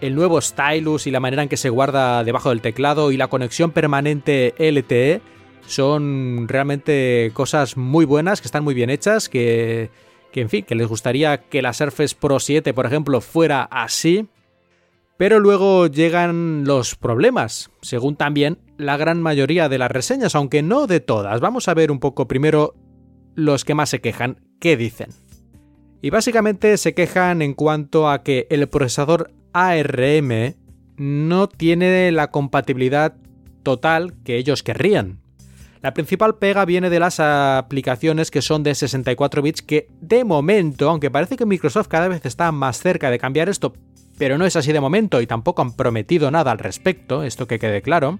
el 0.02 0.16
nuevo 0.16 0.42
stylus 0.42 1.08
y 1.08 1.12
la 1.12 1.20
manera 1.20 1.44
en 1.44 1.50
que 1.50 1.58
se 1.58 1.70
guarda 1.70 2.24
debajo 2.24 2.50
del 2.50 2.62
teclado 2.62 3.12
y 3.12 3.18
la 3.18 3.28
conexión 3.28 3.72
permanente 3.72 4.54
LTE 4.58 5.22
son 5.66 6.48
realmente 6.48 7.32
cosas 7.34 7.78
muy 7.78 8.06
buenas, 8.06 8.42
que 8.42 8.48
están 8.48 8.64
muy 8.64 8.74
bien 8.74 8.90
hechas, 8.90 9.30
que, 9.30 9.90
que 10.32 10.42
en 10.42 10.50
fin, 10.50 10.64
que 10.64 10.76
les 10.76 10.88
gustaría 10.88 11.42
que 11.42 11.62
la 11.62 11.74
Surface 11.74 12.16
Pro 12.20 12.40
7, 12.40 12.74
por 12.74 12.86
ejemplo, 12.86 13.22
fuera 13.22 13.64
así. 13.64 14.28
Pero 15.18 15.40
luego 15.40 15.88
llegan 15.88 16.64
los 16.66 16.96
problemas, 16.96 17.72
según 17.82 18.16
también 18.16 18.60
la 18.78 18.98
gran 18.98 19.22
mayoría 19.22 19.68
de 19.68 19.80
las 19.80 19.92
reseñas, 19.92 20.36
aunque 20.36 20.62
no 20.62 20.86
de 20.86 21.00
todas. 21.00 21.42
Vamos 21.42 21.68
a 21.68 21.74
ver 21.74 21.92
un 21.92 22.00
poco 22.00 22.28
primero 22.28 22.76
los 23.36 23.66
que 23.66 23.74
más 23.74 23.90
se 23.90 24.00
quejan, 24.00 24.40
qué 24.60 24.78
dicen. 24.78 25.10
Y 26.02 26.12
básicamente 26.12 26.78
se 26.78 26.94
quejan 26.94 27.42
en 27.42 27.56
cuanto 27.56 28.10
a 28.10 28.22
que 28.22 28.46
el 28.52 28.68
procesador 28.70 29.32
ARM 29.58 30.56
no 30.98 31.50
tiene 31.50 32.12
la 32.12 32.30
compatibilidad 32.30 33.16
total 33.64 34.14
que 34.24 34.38
ellos 34.38 34.62
querrían. 34.62 35.20
La 35.82 35.96
principal 35.96 36.36
pega 36.38 36.64
viene 36.66 36.92
de 36.92 37.00
las 37.00 37.20
aplicaciones 37.20 38.30
que 38.30 38.44
son 38.44 38.62
de 38.62 38.76
64 38.76 39.42
bits 39.42 39.64
que 39.64 39.88
de 40.00 40.24
momento, 40.24 40.90
aunque 40.90 41.10
parece 41.10 41.38
que 41.38 41.48
Microsoft 41.48 41.88
cada 41.88 42.08
vez 42.08 42.24
está 42.26 42.52
más 42.52 42.80
cerca 42.80 43.10
de 43.10 43.18
cambiar 43.18 43.50
esto, 43.50 43.74
pero 44.20 44.38
no 44.38 44.46
es 44.46 44.56
así 44.56 44.72
de 44.72 44.80
momento 44.80 45.22
y 45.22 45.28
tampoco 45.28 45.64
han 45.64 45.76
prometido 45.76 46.30
nada 46.30 46.52
al 46.52 46.60
respecto, 46.60 47.24
esto 47.24 47.48
que 47.48 47.58
quede 47.58 47.82
claro, 47.82 48.20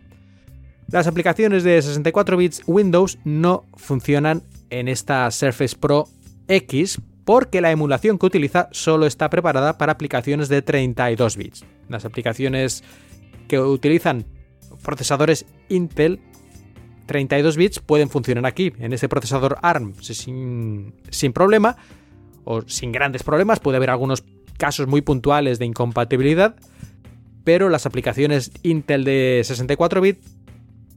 las 0.90 1.06
aplicaciones 1.06 1.64
de 1.64 1.80
64 1.80 2.38
bits 2.38 2.64
Windows 2.66 3.20
no 3.26 3.66
funcionan 3.76 4.42
en 4.72 4.88
esta 4.88 5.30
Surface 5.30 5.76
Pro 5.78 6.08
X 6.48 7.00
porque 7.28 7.60
la 7.60 7.72
emulación 7.72 8.18
que 8.18 8.26
utiliza 8.26 8.70
solo 8.72 9.06
está 9.06 9.30
preparada 9.30 9.78
para 9.78 9.92
aplicaciones 9.92 10.48
de 10.48 10.62
32 10.62 11.36
bits. 11.36 11.66
Las 11.90 12.06
aplicaciones 12.06 12.86
que 13.50 13.60
utilizan 13.60 14.24
procesadores 14.82 15.46
Intel 15.68 16.22
32 17.06 17.58
bits 17.58 17.80
pueden 17.80 18.10
funcionar 18.10 18.46
aquí, 18.46 18.72
en 18.80 18.94
este 18.94 19.10
procesador 19.10 19.58
ARM, 19.62 19.94
sin, 20.00 20.94
sin 21.10 21.34
problema 21.34 21.76
o 22.46 22.62
sin 22.62 22.94
grandes 22.94 23.24
problemas. 23.24 23.60
Puede 23.60 23.76
haber 23.76 23.90
algunos 23.90 24.24
casos 24.58 24.88
muy 24.88 25.02
puntuales 25.02 25.60
de 25.60 25.66
incompatibilidad, 25.66 26.56
pero 27.44 27.68
las 27.68 27.86
aplicaciones 27.86 28.54
Intel 28.64 29.04
de 29.04 29.42
64 29.44 30.00
bits, 30.00 30.38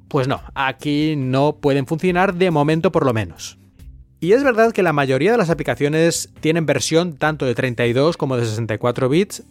pues 0.06 0.28
no, 0.28 0.40
aquí 0.54 1.16
no 1.16 1.56
pueden 1.56 1.88
funcionar 1.88 2.36
de 2.36 2.52
momento 2.52 2.92
por 2.92 3.04
lo 3.04 3.12
menos. 3.12 3.59
Y 4.20 4.32
es 4.32 4.44
verdad 4.44 4.72
que 4.72 4.82
la 4.82 4.92
mayoría 4.92 5.32
de 5.32 5.38
las 5.38 5.48
aplicaciones 5.48 6.28
tienen 6.40 6.66
versión 6.66 7.14
tanto 7.14 7.46
de 7.46 7.54
32 7.54 8.18
como 8.18 8.36
de 8.36 8.44
64 8.44 9.08
bits, 9.08 9.42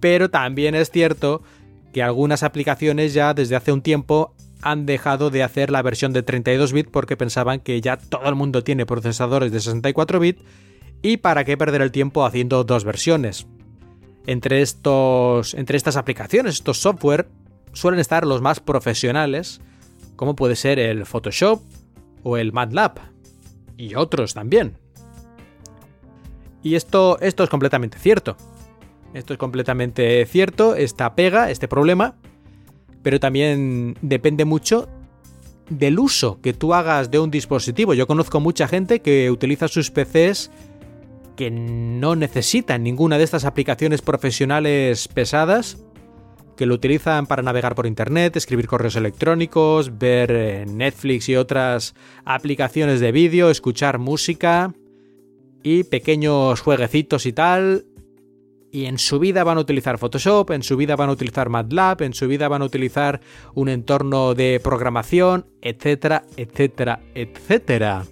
pero 0.00 0.30
también 0.30 0.74
es 0.74 0.90
cierto 0.90 1.42
que 1.92 2.02
algunas 2.02 2.42
aplicaciones 2.42 3.12
ya 3.12 3.34
desde 3.34 3.54
hace 3.54 3.70
un 3.70 3.82
tiempo 3.82 4.34
han 4.62 4.86
dejado 4.86 5.28
de 5.28 5.42
hacer 5.42 5.70
la 5.70 5.82
versión 5.82 6.14
de 6.14 6.22
32 6.22 6.72
bits 6.72 6.90
porque 6.90 7.18
pensaban 7.18 7.60
que 7.60 7.80
ya 7.82 7.98
todo 7.98 8.26
el 8.28 8.34
mundo 8.34 8.64
tiene 8.64 8.86
procesadores 8.86 9.52
de 9.52 9.60
64 9.60 10.18
bits 10.20 10.42
y 11.02 11.18
para 11.18 11.44
qué 11.44 11.58
perder 11.58 11.82
el 11.82 11.92
tiempo 11.92 12.24
haciendo 12.24 12.64
dos 12.64 12.84
versiones. 12.84 13.46
Entre, 14.26 14.62
estos, 14.62 15.52
entre 15.52 15.76
estas 15.76 15.96
aplicaciones, 15.96 16.54
estos 16.54 16.78
software, 16.78 17.28
suelen 17.74 18.00
estar 18.00 18.26
los 18.26 18.40
más 18.40 18.60
profesionales, 18.60 19.60
como 20.16 20.34
puede 20.34 20.56
ser 20.56 20.78
el 20.78 21.04
Photoshop 21.06 21.62
o 22.22 22.36
el 22.36 22.52
MATLAB, 22.52 22.98
y 23.78 23.94
otros 23.94 24.34
también. 24.34 24.76
Y 26.62 26.74
esto, 26.74 27.18
esto 27.20 27.44
es 27.44 27.48
completamente 27.48 27.98
cierto. 27.98 28.36
Esto 29.14 29.32
es 29.32 29.38
completamente 29.38 30.26
cierto, 30.26 30.74
esta 30.74 31.14
pega, 31.14 31.50
este 31.50 31.66
problema, 31.66 32.16
pero 33.02 33.18
también 33.18 33.96
depende 34.02 34.44
mucho 34.44 34.86
del 35.70 35.98
uso 35.98 36.40
que 36.42 36.52
tú 36.52 36.74
hagas 36.74 37.10
de 37.10 37.18
un 37.18 37.30
dispositivo. 37.30 37.94
Yo 37.94 38.06
conozco 38.06 38.40
mucha 38.40 38.68
gente 38.68 39.00
que 39.00 39.30
utiliza 39.30 39.68
sus 39.68 39.90
PCs 39.90 40.50
que 41.36 41.50
no 41.50 42.16
necesitan 42.16 42.82
ninguna 42.82 43.16
de 43.16 43.24
estas 43.24 43.44
aplicaciones 43.44 44.02
profesionales 44.02 45.06
pesadas, 45.08 45.78
que 46.58 46.66
lo 46.66 46.74
utilizan 46.74 47.26
para 47.26 47.40
navegar 47.40 47.76
por 47.76 47.86
internet, 47.86 48.36
escribir 48.36 48.66
correos 48.66 48.96
electrónicos, 48.96 49.96
ver 49.96 50.32
eh, 50.32 50.66
Netflix 50.66 51.28
y 51.28 51.36
otras 51.36 51.94
aplicaciones 52.24 52.98
de 52.98 53.12
vídeo, 53.12 53.48
escuchar 53.48 54.00
música 54.00 54.74
y 55.62 55.84
pequeños 55.84 56.60
jueguecitos 56.60 57.26
y 57.26 57.32
tal, 57.32 57.86
y 58.72 58.86
en 58.86 58.98
su 58.98 59.20
vida 59.20 59.44
van 59.44 59.58
a 59.58 59.60
utilizar 59.60 59.98
Photoshop, 59.98 60.50
en 60.50 60.64
su 60.64 60.76
vida 60.76 60.96
van 60.96 61.10
a 61.10 61.12
utilizar 61.12 61.48
MATLAB, 61.48 62.02
en 62.02 62.12
su 62.12 62.26
vida 62.26 62.48
van 62.48 62.62
a 62.62 62.64
utilizar 62.64 63.20
un 63.54 63.68
entorno 63.68 64.34
de 64.34 64.60
programación, 64.62 65.46
etcétera, 65.62 66.24
etcétera, 66.36 67.00
etcétera. 67.14 68.04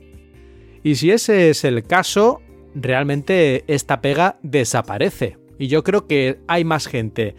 Y 0.85 0.95
si 0.95 1.11
ese 1.11 1.51
es 1.51 1.65
el 1.65 1.83
caso, 1.83 2.41
realmente 2.77 3.65
esta 3.67 4.01
pega 4.01 4.39
desaparece. 4.43 5.37
Y 5.59 5.67
yo 5.67 5.83
creo 5.83 6.07
que 6.07 6.39
hay 6.47 6.65
más 6.65 6.87
gente 6.87 7.35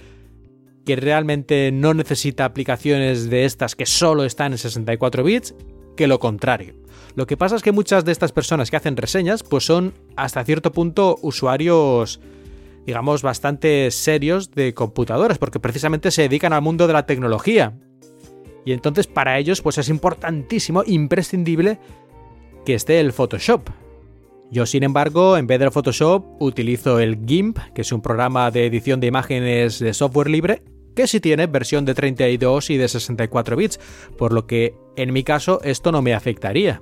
que 0.87 0.95
realmente 0.95 1.69
no 1.73 1.93
necesita 1.93 2.45
aplicaciones 2.45 3.29
de 3.29 3.43
estas 3.43 3.75
que 3.75 3.85
solo 3.85 4.23
están 4.23 4.53
en 4.53 4.57
64 4.57 5.21
bits 5.21 5.53
que 5.97 6.07
lo 6.07 6.17
contrario. 6.17 6.75
Lo 7.13 7.27
que 7.27 7.35
pasa 7.35 7.57
es 7.57 7.61
que 7.61 7.73
muchas 7.73 8.05
de 8.05 8.13
estas 8.13 8.31
personas 8.31 8.71
que 8.71 8.77
hacen 8.77 8.95
reseñas 8.95 9.43
pues 9.43 9.65
son 9.65 9.93
hasta 10.15 10.45
cierto 10.45 10.71
punto 10.71 11.17
usuarios 11.21 12.21
digamos 12.85 13.21
bastante 13.21 13.91
serios 13.91 14.51
de 14.51 14.73
computadoras 14.73 15.37
porque 15.37 15.59
precisamente 15.59 16.09
se 16.09 16.21
dedican 16.21 16.53
al 16.53 16.61
mundo 16.61 16.87
de 16.87 16.93
la 16.93 17.05
tecnología. 17.05 17.77
Y 18.63 18.71
entonces 18.71 19.07
para 19.07 19.37
ellos 19.39 19.61
pues 19.61 19.77
es 19.79 19.89
importantísimo, 19.89 20.83
imprescindible 20.87 21.79
que 22.65 22.75
esté 22.75 23.01
el 23.01 23.11
Photoshop. 23.11 23.69
Yo, 24.49 24.65
sin 24.65 24.83
embargo, 24.83 25.35
en 25.35 25.47
vez 25.47 25.59
del 25.59 25.71
Photoshop, 25.71 26.41
utilizo 26.41 26.99
el 27.01 27.25
GIMP, 27.25 27.59
que 27.75 27.81
es 27.81 27.91
un 27.91 28.01
programa 28.01 28.49
de 28.51 28.65
edición 28.65 29.01
de 29.01 29.07
imágenes 29.07 29.79
de 29.79 29.93
software 29.93 30.29
libre, 30.29 30.61
que 30.97 31.07
sí 31.07 31.19
tiene 31.19 31.45
versión 31.45 31.85
de 31.85 31.93
32 31.93 32.71
y 32.71 32.77
de 32.77 32.87
64 32.87 33.55
bits, 33.55 33.79
por 34.17 34.33
lo 34.33 34.47
que 34.47 34.75
en 34.95 35.13
mi 35.13 35.23
caso 35.23 35.61
esto 35.63 35.91
no 35.91 36.01
me 36.01 36.15
afectaría. 36.15 36.81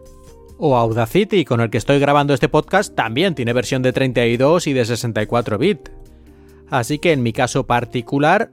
O 0.57 0.77
Audacity, 0.77 1.43
con 1.43 1.59
el 1.59 1.69
que 1.69 1.77
estoy 1.77 1.99
grabando 1.99 2.33
este 2.33 2.47
podcast, 2.47 2.95
también 2.95 3.35
tiene 3.35 3.51
versión 3.51 3.81
de 3.81 3.91
32 3.91 4.67
y 4.67 4.73
de 4.73 4.85
64 4.85 5.57
bits. 5.57 5.91
Así 6.69 6.97
que 6.97 7.11
en 7.11 7.23
mi 7.23 7.33
caso 7.33 7.67
particular, 7.67 8.51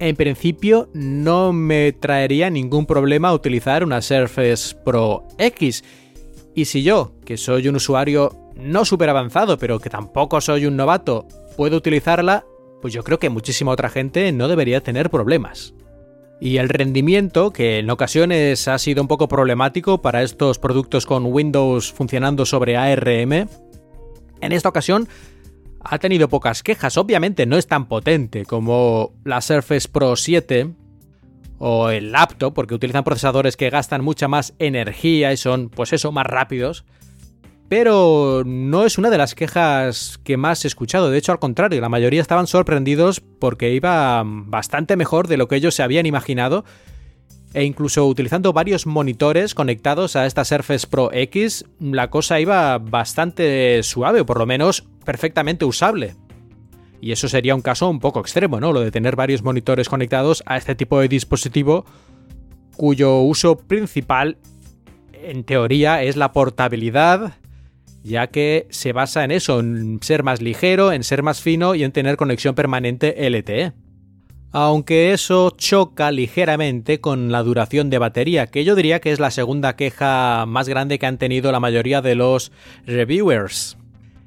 en 0.00 0.16
principio 0.16 0.90
no 0.92 1.52
me 1.52 1.92
traería 1.92 2.50
ningún 2.50 2.84
problema 2.84 3.32
utilizar 3.32 3.84
una 3.84 4.02
Surface 4.02 4.74
Pro 4.84 5.28
X, 5.38 5.84
y 6.54 6.64
si 6.64 6.82
yo, 6.82 7.12
que 7.24 7.36
soy 7.36 7.68
un 7.68 7.76
usuario 7.76 8.36
no 8.56 8.84
súper 8.84 9.08
avanzado, 9.08 9.58
pero 9.58 9.78
que 9.78 9.90
tampoco 9.90 10.40
soy 10.40 10.66
un 10.66 10.76
novato, 10.76 11.26
puedo 11.56 11.76
utilizarla, 11.76 12.44
pues 12.82 12.92
yo 12.92 13.02
creo 13.02 13.18
que 13.18 13.30
muchísima 13.30 13.72
otra 13.72 13.88
gente 13.88 14.30
no 14.32 14.48
debería 14.48 14.82
tener 14.82 15.08
problemas. 15.08 15.72
Y 16.40 16.58
el 16.58 16.68
rendimiento, 16.68 17.52
que 17.52 17.78
en 17.78 17.88
ocasiones 17.88 18.68
ha 18.68 18.76
sido 18.78 19.00
un 19.00 19.08
poco 19.08 19.28
problemático 19.28 20.02
para 20.02 20.22
estos 20.22 20.58
productos 20.58 21.06
con 21.06 21.24
Windows 21.24 21.92
funcionando 21.92 22.44
sobre 22.44 22.76
ARM, 22.76 23.32
en 23.32 24.52
esta 24.52 24.68
ocasión 24.68 25.08
ha 25.80 25.98
tenido 25.98 26.28
pocas 26.28 26.62
quejas. 26.62 26.98
Obviamente 26.98 27.46
no 27.46 27.56
es 27.56 27.66
tan 27.66 27.86
potente 27.86 28.44
como 28.44 29.14
la 29.24 29.40
Surface 29.40 29.88
Pro 29.88 30.16
7, 30.16 30.74
o 31.64 31.90
el 31.90 32.10
laptop, 32.10 32.52
porque 32.52 32.74
utilizan 32.74 33.04
procesadores 33.04 33.56
que 33.56 33.70
gastan 33.70 34.02
mucha 34.02 34.26
más 34.26 34.52
energía 34.58 35.32
y 35.32 35.36
son, 35.36 35.68
pues 35.68 35.92
eso, 35.92 36.10
más 36.10 36.26
rápidos. 36.26 36.84
Pero 37.72 38.42
no 38.44 38.84
es 38.84 38.98
una 38.98 39.08
de 39.08 39.16
las 39.16 39.34
quejas 39.34 40.20
que 40.24 40.36
más 40.36 40.62
he 40.62 40.68
escuchado. 40.68 41.10
De 41.10 41.16
hecho, 41.16 41.32
al 41.32 41.38
contrario, 41.38 41.80
la 41.80 41.88
mayoría 41.88 42.20
estaban 42.20 42.46
sorprendidos 42.46 43.20
porque 43.20 43.72
iba 43.72 44.22
bastante 44.26 44.94
mejor 44.94 45.26
de 45.26 45.38
lo 45.38 45.48
que 45.48 45.56
ellos 45.56 45.74
se 45.74 45.82
habían 45.82 46.04
imaginado. 46.04 46.66
E 47.54 47.64
incluso 47.64 48.06
utilizando 48.06 48.52
varios 48.52 48.84
monitores 48.84 49.54
conectados 49.54 50.16
a 50.16 50.26
esta 50.26 50.44
Surface 50.44 50.86
Pro 50.86 51.14
X, 51.14 51.64
la 51.80 52.10
cosa 52.10 52.40
iba 52.40 52.76
bastante 52.76 53.82
suave, 53.82 54.20
o 54.20 54.26
por 54.26 54.38
lo 54.38 54.44
menos 54.44 54.86
perfectamente 55.06 55.64
usable. 55.64 56.14
Y 57.00 57.12
eso 57.12 57.26
sería 57.26 57.54
un 57.54 57.62
caso 57.62 57.88
un 57.88 58.00
poco 58.00 58.20
extremo, 58.20 58.60
¿no? 58.60 58.74
Lo 58.74 58.80
de 58.80 58.90
tener 58.90 59.16
varios 59.16 59.42
monitores 59.42 59.88
conectados 59.88 60.42
a 60.44 60.58
este 60.58 60.74
tipo 60.74 61.00
de 61.00 61.08
dispositivo 61.08 61.86
cuyo 62.76 63.20
uso 63.20 63.56
principal, 63.56 64.36
en 65.14 65.44
teoría, 65.44 66.02
es 66.02 66.16
la 66.16 66.32
portabilidad, 66.32 67.38
ya 68.02 68.26
que 68.28 68.66
se 68.70 68.92
basa 68.92 69.24
en 69.24 69.30
eso, 69.30 69.60
en 69.60 69.98
ser 70.02 70.22
más 70.22 70.40
ligero, 70.40 70.92
en 70.92 71.04
ser 71.04 71.22
más 71.22 71.40
fino 71.40 71.74
y 71.74 71.84
en 71.84 71.92
tener 71.92 72.16
conexión 72.16 72.54
permanente 72.54 73.28
LTE. 73.28 73.72
Aunque 74.54 75.12
eso 75.12 75.54
choca 75.56 76.10
ligeramente 76.10 77.00
con 77.00 77.32
la 77.32 77.42
duración 77.42 77.88
de 77.88 77.98
batería, 77.98 78.48
que 78.48 78.64
yo 78.64 78.74
diría 78.74 79.00
que 79.00 79.12
es 79.12 79.18
la 79.18 79.30
segunda 79.30 79.76
queja 79.76 80.44
más 80.46 80.68
grande 80.68 80.98
que 80.98 81.06
han 81.06 81.16
tenido 81.16 81.52
la 81.52 81.60
mayoría 81.60 82.02
de 82.02 82.14
los 82.14 82.52
reviewers. 82.84 83.78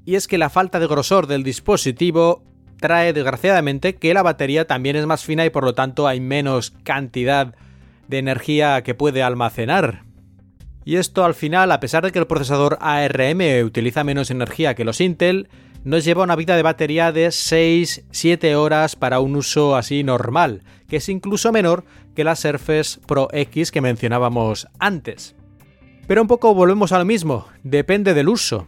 Y 0.04 0.16
es 0.16 0.28
que 0.28 0.40
la 0.40 0.50
falta 0.50 0.80
de 0.80 0.88
grosor 0.88 1.28
del 1.28 1.44
dispositivo 1.44 2.44
trae 2.80 3.14
desgraciadamente 3.14 3.96
que 3.96 4.14
la 4.14 4.24
batería 4.24 4.66
también 4.66 4.96
es 4.96 5.06
más 5.06 5.24
fina 5.24 5.46
y 5.46 5.52
por 5.52 5.64
lo 5.64 5.76
tanto 5.76 6.08
hay 6.08 6.20
menos 6.20 6.72
cantidad 6.84 7.54
de 8.08 8.18
energía 8.18 8.82
que 8.84 8.96
puede 8.96 9.22
almacenar. 9.22 10.04
Y 10.86 10.98
esto 10.98 11.26
al 11.26 11.34
final, 11.34 11.71
a 11.71 11.80
pesar 11.80 12.04
de 12.06 12.12
que 12.12 12.19
el 12.19 12.28
procesador 12.28 12.78
ARM 12.80 13.65
utiliza 13.65 14.04
menos 14.04 14.30
energía 14.30 14.76
que 14.76 14.86
los 14.86 15.02
Intel, 15.02 15.50
nos 15.84 16.06
lleva 16.06 16.24
una 16.24 16.36
vida 16.36 16.56
de 16.56 16.62
batería 16.62 17.12
de 17.12 17.28
6-7 17.28 18.56
horas 18.56 18.95
para 18.95 19.19
un 19.19 19.36
uso 19.36 19.76
así 19.76 20.04
normal, 20.04 20.62
que 20.88 20.98
es 20.98 21.10
incluso 21.10 21.52
menor 21.52 21.86
que 22.15 22.24
la 22.24 22.36
Surface 22.36 23.00
Pro 23.08 23.30
X 23.32 23.71
que 23.71 23.82
mencionábamos 23.82 24.67
antes. 24.78 25.36
Pero 26.08 26.21
un 26.21 26.28
poco 26.28 26.54
volvemos 26.54 26.91
a 26.91 27.00
lo 27.00 27.06
mismo, 27.06 27.48
depende 27.63 28.13
del 28.13 28.30
uso. 28.30 28.67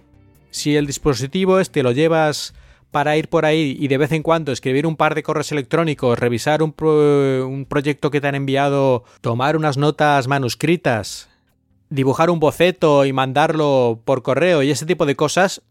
Si 0.49 0.75
el 0.75 0.87
dispositivo 0.87 1.59
este 1.59 1.83
lo 1.83 1.91
llevas 1.91 2.55
para 2.89 3.15
ir 3.15 3.29
por 3.29 3.45
ahí 3.45 3.77
y 3.79 3.89
de 3.89 3.97
vez 3.99 4.11
en 4.11 4.23
cuando 4.23 4.51
escribir 4.51 4.87
un 4.87 4.95
par 4.95 5.13
de 5.13 5.21
correos 5.21 5.51
electrónicos, 5.51 6.17
revisar 6.17 6.63
un, 6.63 6.73
un 6.81 7.65
proyecto 7.69 8.09
que 8.09 8.21
te 8.21 8.27
han 8.27 8.33
enviado, 8.33 9.03
tomar 9.21 9.55
unas 9.55 9.77
notas 9.77 10.27
manuscritas, 10.27 11.29
dibujar 11.89 12.29
un 12.29 12.39
boceto 12.39 13.05
y 13.05 13.13
mandarlo 13.13 14.01
por 14.05 14.23
correo 14.23 14.63
y 14.63 14.71
ese 14.71 14.85
tipo 14.85 15.05
de 15.05 15.15
cosas, 15.15 15.61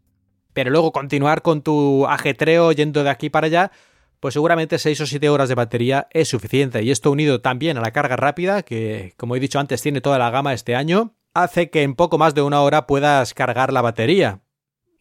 pero 0.52 0.70
luego 0.70 0.92
continuar 0.92 1.42
con 1.42 1.62
tu 1.62 2.06
ajetreo 2.06 2.72
yendo 2.72 3.04
de 3.04 3.10
aquí 3.10 3.30
para 3.30 3.46
allá, 3.46 3.72
pues 4.20 4.34
seguramente 4.34 4.78
6 4.78 5.00
o 5.02 5.06
7 5.06 5.28
horas 5.28 5.48
de 5.48 5.54
batería 5.54 6.08
es 6.10 6.28
suficiente. 6.28 6.82
Y 6.82 6.90
esto 6.90 7.10
unido 7.10 7.40
también 7.40 7.76
a 7.76 7.82
la 7.82 7.92
carga 7.92 8.16
rápida, 8.16 8.62
que 8.62 9.12
como 9.16 9.36
he 9.36 9.40
dicho 9.40 9.58
antes 9.58 9.82
tiene 9.82 10.00
toda 10.00 10.18
la 10.18 10.30
gama 10.30 10.54
este 10.54 10.74
año, 10.74 11.14
hace 11.34 11.70
que 11.70 11.82
en 11.82 11.94
poco 11.94 12.16
más 12.16 12.34
de 12.34 12.42
una 12.42 12.62
hora 12.62 12.86
puedas 12.86 13.34
cargar 13.34 13.72
la 13.72 13.82
batería. 13.82 14.40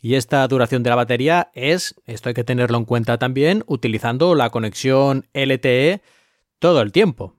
Y 0.01 0.15
esta 0.15 0.47
duración 0.47 0.83
de 0.83 0.89
la 0.89 0.97
batería 0.97 1.49
es, 1.53 1.95
esto 2.05 2.29
hay 2.29 2.35
que 2.35 2.43
tenerlo 2.43 2.77
en 2.77 2.85
cuenta 2.85 3.17
también, 3.17 3.63
utilizando 3.65 4.35
la 4.35 4.49
conexión 4.49 5.25
LTE 5.33 6.01
todo 6.59 6.81
el 6.81 6.91
tiempo. 6.91 7.33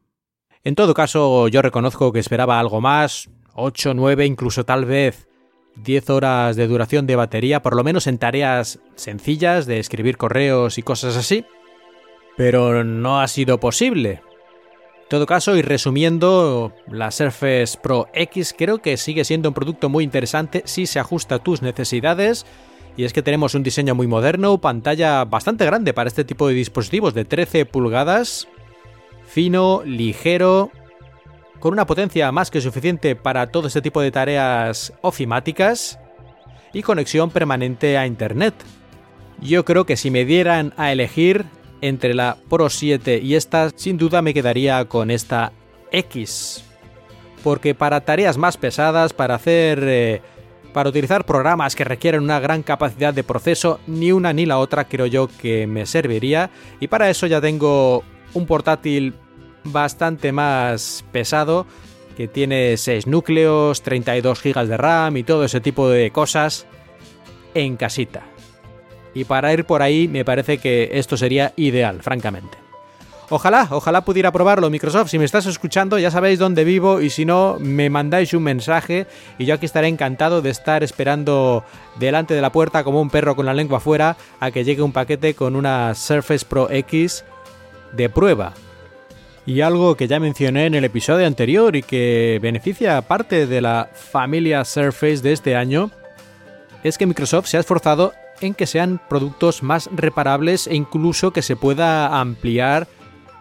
En 0.65 0.75
todo 0.75 0.95
caso, 0.95 1.47
yo 1.47 1.62
reconozco 1.62 2.11
que 2.11 2.19
esperaba 2.19 2.59
algo 2.59 2.81
más, 2.81 3.29
8, 3.57 3.95
9, 3.95 4.27
incluso 4.27 4.64
tal 4.64 4.85
vez 4.85 5.29
10 5.77 6.11
horas 6.11 6.57
de 6.57 6.66
duración 6.66 7.07
de 7.07 7.16
batería, 7.16 7.62
por 7.62 7.77
lo 7.77 7.85
menos 7.85 8.07
en 8.07 8.19
tareas 8.19 8.79
sencillas 8.95 9.66
de 9.66 9.79
escribir 9.79 10.16
correos 10.16 10.79
y 10.79 10.83
cosas 10.83 11.16
así. 11.16 11.45
Pero 12.37 12.85
no 12.85 13.21
ha 13.21 13.29
sido 13.29 13.59
posible. 13.59 14.23
En 15.03 15.09
todo 15.09 15.27
caso, 15.27 15.57
y 15.57 15.62
resumiendo, 15.62 16.73
la 16.90 17.11
Surface 17.11 17.79
Pro 17.81 18.09
X 18.12 18.55
creo 18.57 18.79
que 18.79 18.97
sigue 18.97 19.25
siendo 19.25 19.49
un 19.49 19.55
producto 19.55 19.88
muy 19.88 20.05
interesante 20.05 20.62
si 20.64 20.87
se 20.87 20.99
ajusta 20.99 21.37
a 21.37 21.38
tus 21.38 21.62
necesidades. 21.62 22.45
Y 22.97 23.05
es 23.05 23.12
que 23.12 23.23
tenemos 23.23 23.55
un 23.55 23.62
diseño 23.62 23.95
muy 23.95 24.07
moderno, 24.07 24.59
pantalla 24.59 25.25
bastante 25.25 25.64
grande 25.66 25.92
para 25.92 26.09
este 26.09 26.25
tipo 26.25 26.49
de 26.49 26.55
dispositivos 26.55 27.14
de 27.14 27.25
13 27.25 27.66
pulgadas, 27.66 28.49
fino, 29.27 29.83
ligero, 29.85 30.71
con 31.61 31.73
una 31.73 31.87
potencia 31.87 32.31
más 32.33 32.51
que 32.51 32.61
suficiente 32.61 33.16
para 33.16 33.49
todo 33.49 33.69
este 33.69 33.83
tipo 33.83 34.01
de 34.01 34.11
tareas 34.11 34.92
ofimáticas 35.03 35.99
y 36.73 36.83
conexión 36.83 37.31
permanente 37.31 37.97
a 37.97 38.07
Internet. 38.07 38.55
Yo 39.40 39.64
creo 39.64 39.87
que 39.87 39.97
si 39.97 40.11
me 40.11 40.25
dieran 40.25 40.73
a 40.77 40.92
elegir, 40.92 41.47
entre 41.81 42.14
la 42.14 42.37
Pro 42.49 42.69
7 42.71 43.21
y 43.23 43.35
esta, 43.35 43.71
sin 43.75 43.99
duda 43.99 44.23
me 44.23 44.35
quedaría 44.35 44.85
con 44.87 45.11
esta 45.11 45.53
X. 45.90 46.64
Porque 47.42 47.75
para 47.75 48.01
tareas 48.01 48.37
más 48.37 48.57
pesadas, 48.57 49.12
para 49.12 49.35
hacer... 49.35 49.81
Eh, 49.83 50.23
para 50.73 50.90
utilizar 50.90 51.25
programas 51.25 51.75
que 51.75 51.85
requieren 51.85 52.23
una 52.23 52.38
gran 52.38 52.62
capacidad 52.62 53.14
de 53.14 53.25
proceso, 53.25 53.81
ni 53.87 54.12
una 54.12 54.35
ni 54.35 54.45
la 54.45 54.59
otra 54.59 54.85
creo 54.85 55.07
yo 55.07 55.27
que 55.27 55.66
me 55.66 55.87
serviría. 55.87 56.51
Y 56.81 56.88
para 56.88 57.09
eso 57.09 57.27
ya 57.27 57.40
tengo 57.40 58.05
un 58.35 58.45
portátil 58.45 59.14
bastante 59.67 60.33
más 60.33 61.05
pesado, 61.13 61.67
que 62.17 62.29
tiene 62.29 62.77
6 62.77 63.07
núcleos, 63.07 63.83
32 63.83 64.43
GB 64.43 64.67
de 64.67 64.77
RAM 64.77 65.17
y 65.17 65.23
todo 65.23 65.45
ese 65.45 65.61
tipo 65.61 65.89
de 65.89 66.11
cosas 66.11 66.67
en 67.55 67.77
casita. 67.77 68.23
Y 69.15 69.25
para 69.25 69.53
ir 69.53 69.65
por 69.65 69.83
ahí 69.83 70.09
me 70.09 70.25
parece 70.25 70.59
que 70.59 70.91
esto 70.93 71.17
sería 71.17 71.53
ideal, 71.57 72.03
francamente. 72.03 72.59
Ojalá, 73.29 73.67
ojalá 73.71 74.03
pudiera 74.03 74.31
probarlo 74.31 74.71
Microsoft. 74.71 75.11
Si 75.11 75.19
me 75.19 75.25
estás 75.25 75.47
escuchando 75.47 75.99
ya 75.99 76.13
sabéis 76.13 76.39
dónde 76.39 76.63
vivo 76.65 77.01
y 77.01 77.11
si 77.11 77.25
no 77.25 77.57
me 77.59 77.91
mandáis 77.91 78.33
un 78.35 78.45
mensaje 78.45 79.07
y 79.37 79.47
yo 79.47 79.55
aquí 79.55 79.67
estaré 79.67 79.89
encantado 79.89 80.43
de 80.43 80.51
estar 80.51 80.85
esperando 80.85 81.65
delante 81.99 82.35
de 82.35 82.41
la 82.41 82.53
puerta 82.53 82.85
como 82.85 83.01
un 83.01 83.11
perro 83.11 83.35
con 83.35 83.47
la 83.47 83.55
lengua 83.55 83.79
afuera 83.79 84.17
a 84.39 84.53
que 84.53 84.63
llegue 84.63 84.83
un 84.83 84.93
paquete 84.93 85.35
con 85.35 85.57
una 85.57 85.95
Surface 85.97 86.47
Pro 86.47 86.71
X 86.71 87.25
de 87.93 88.09
prueba. 88.09 88.53
Y 89.47 89.61
algo 89.61 89.97
que 89.97 90.09
ya 90.09 90.19
mencioné 90.19 90.67
en 90.67 90.75
el 90.75 90.85
episodio 90.85 91.25
anterior 91.25 91.77
y 91.77 91.83
que 91.83 92.41
beneficia 92.43 92.99
a 92.99 93.03
parte 93.03 93.47
de 93.47 93.61
la 93.61 93.89
familia 93.95 94.65
Surface 94.65 95.19
de 95.19 95.33
este 95.33 95.55
año 95.55 95.93
es 96.83 96.99
que 96.99 97.07
Microsoft 97.07 97.47
se 97.47 97.57
ha 97.57 97.61
esforzado 97.61 98.13
en 98.41 98.55
que 98.55 98.67
sean 98.67 99.01
productos 99.09 99.63
más 99.63 99.89
reparables 99.93 100.67
e 100.67 100.75
incluso 100.75 101.33
que 101.33 101.43
se 101.43 101.55
pueda 101.55 102.21
ampliar 102.21 102.89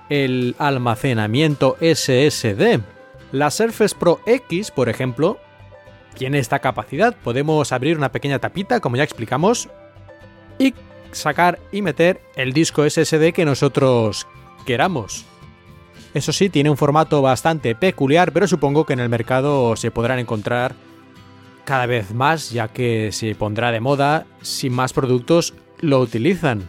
el 0.10 0.56
almacenamiento 0.60 1.76
SSD. 1.82 2.82
La 3.32 3.50
Surface 3.50 3.96
Pro 3.96 4.20
X, 4.28 4.70
por 4.70 4.90
ejemplo, 4.90 5.40
tiene 6.14 6.38
esta 6.38 6.60
capacidad. 6.60 7.16
Podemos 7.16 7.72
abrir 7.72 7.98
una 7.98 8.12
pequeña 8.12 8.38
tapita, 8.38 8.80
como 8.80 8.96
ya 8.96 9.04
explicamos, 9.04 9.70
y 10.60 10.76
sacar 11.12 11.60
y 11.72 11.82
meter 11.82 12.22
el 12.36 12.54
disco 12.54 12.88
SSD 12.88 13.34
que 13.34 13.44
nosotros 13.44 14.28
queramos. 14.68 15.26
Eso 16.16 16.32
sí, 16.32 16.50
tiene 16.50 16.70
un 16.70 16.78
formato 16.78 17.22
bastante 17.22 17.76
peculiar, 17.76 18.32
pero 18.32 18.48
supongo 18.48 18.86
que 18.86 18.94
en 18.94 19.02
el 19.02 19.10
mercado 19.10 19.76
se 19.76 19.92
podrán 19.92 20.18
encontrar 20.18 20.74
cada 21.66 21.88
vez 21.88 22.14
más, 22.14 22.52
ya 22.52 22.70
que 22.70 23.12
se 23.12 23.36
pondrá 23.36 23.70
de 23.74 23.82
moda 23.82 24.26
si 24.42 24.70
más 24.70 24.94
productos 24.94 25.54
lo 25.82 26.00
utilizan. 26.00 26.64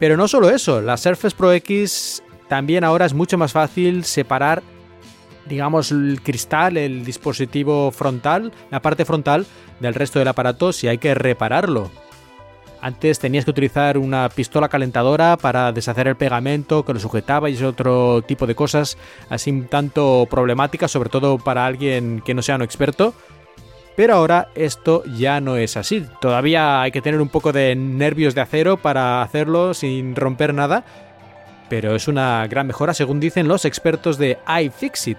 Pero 0.00 0.16
no 0.16 0.26
solo 0.26 0.50
eso, 0.50 0.80
la 0.80 0.96
Surface 0.96 1.36
Pro 1.36 1.52
X 1.52 2.20
también 2.48 2.82
ahora 2.82 3.06
es 3.06 3.14
mucho 3.14 3.38
más 3.38 3.52
fácil 3.52 4.02
separar, 4.02 4.64
digamos, 5.46 5.92
el 5.92 6.20
cristal, 6.20 6.76
el 6.76 7.04
dispositivo 7.04 7.92
frontal, 7.92 8.52
la 8.72 8.82
parte 8.82 9.04
frontal 9.04 9.46
del 9.78 9.94
resto 9.94 10.18
del 10.18 10.26
aparato 10.26 10.72
si 10.72 10.88
hay 10.88 10.98
que 10.98 11.14
repararlo. 11.14 11.92
Antes 12.80 13.18
tenías 13.18 13.44
que 13.44 13.50
utilizar 13.50 13.98
una 13.98 14.28
pistola 14.28 14.68
calentadora 14.68 15.36
para 15.36 15.72
deshacer 15.72 16.06
el 16.06 16.16
pegamento 16.16 16.84
que 16.84 16.94
lo 16.94 17.00
sujetaba 17.00 17.50
y 17.50 17.62
otro 17.62 18.22
tipo 18.22 18.46
de 18.46 18.54
cosas 18.54 18.96
así 19.28 19.50
un 19.50 19.66
tanto 19.66 20.26
problemáticas, 20.30 20.90
sobre 20.90 21.10
todo 21.10 21.38
para 21.38 21.66
alguien 21.66 22.22
que 22.24 22.34
no 22.34 22.42
sea 22.42 22.54
un 22.54 22.62
experto. 22.62 23.14
Pero 23.96 24.14
ahora 24.14 24.48
esto 24.54 25.02
ya 25.06 25.40
no 25.40 25.56
es 25.56 25.76
así. 25.76 26.06
Todavía 26.20 26.80
hay 26.80 26.92
que 26.92 27.02
tener 27.02 27.20
un 27.20 27.30
poco 27.30 27.52
de 27.52 27.74
nervios 27.74 28.36
de 28.36 28.42
acero 28.42 28.76
para 28.76 29.22
hacerlo 29.22 29.74
sin 29.74 30.14
romper 30.14 30.54
nada. 30.54 30.84
Pero 31.68 31.96
es 31.96 32.06
una 32.06 32.46
gran 32.46 32.68
mejora 32.68 32.94
según 32.94 33.18
dicen 33.18 33.48
los 33.48 33.64
expertos 33.64 34.16
de 34.16 34.38
iFixit. 34.62 35.18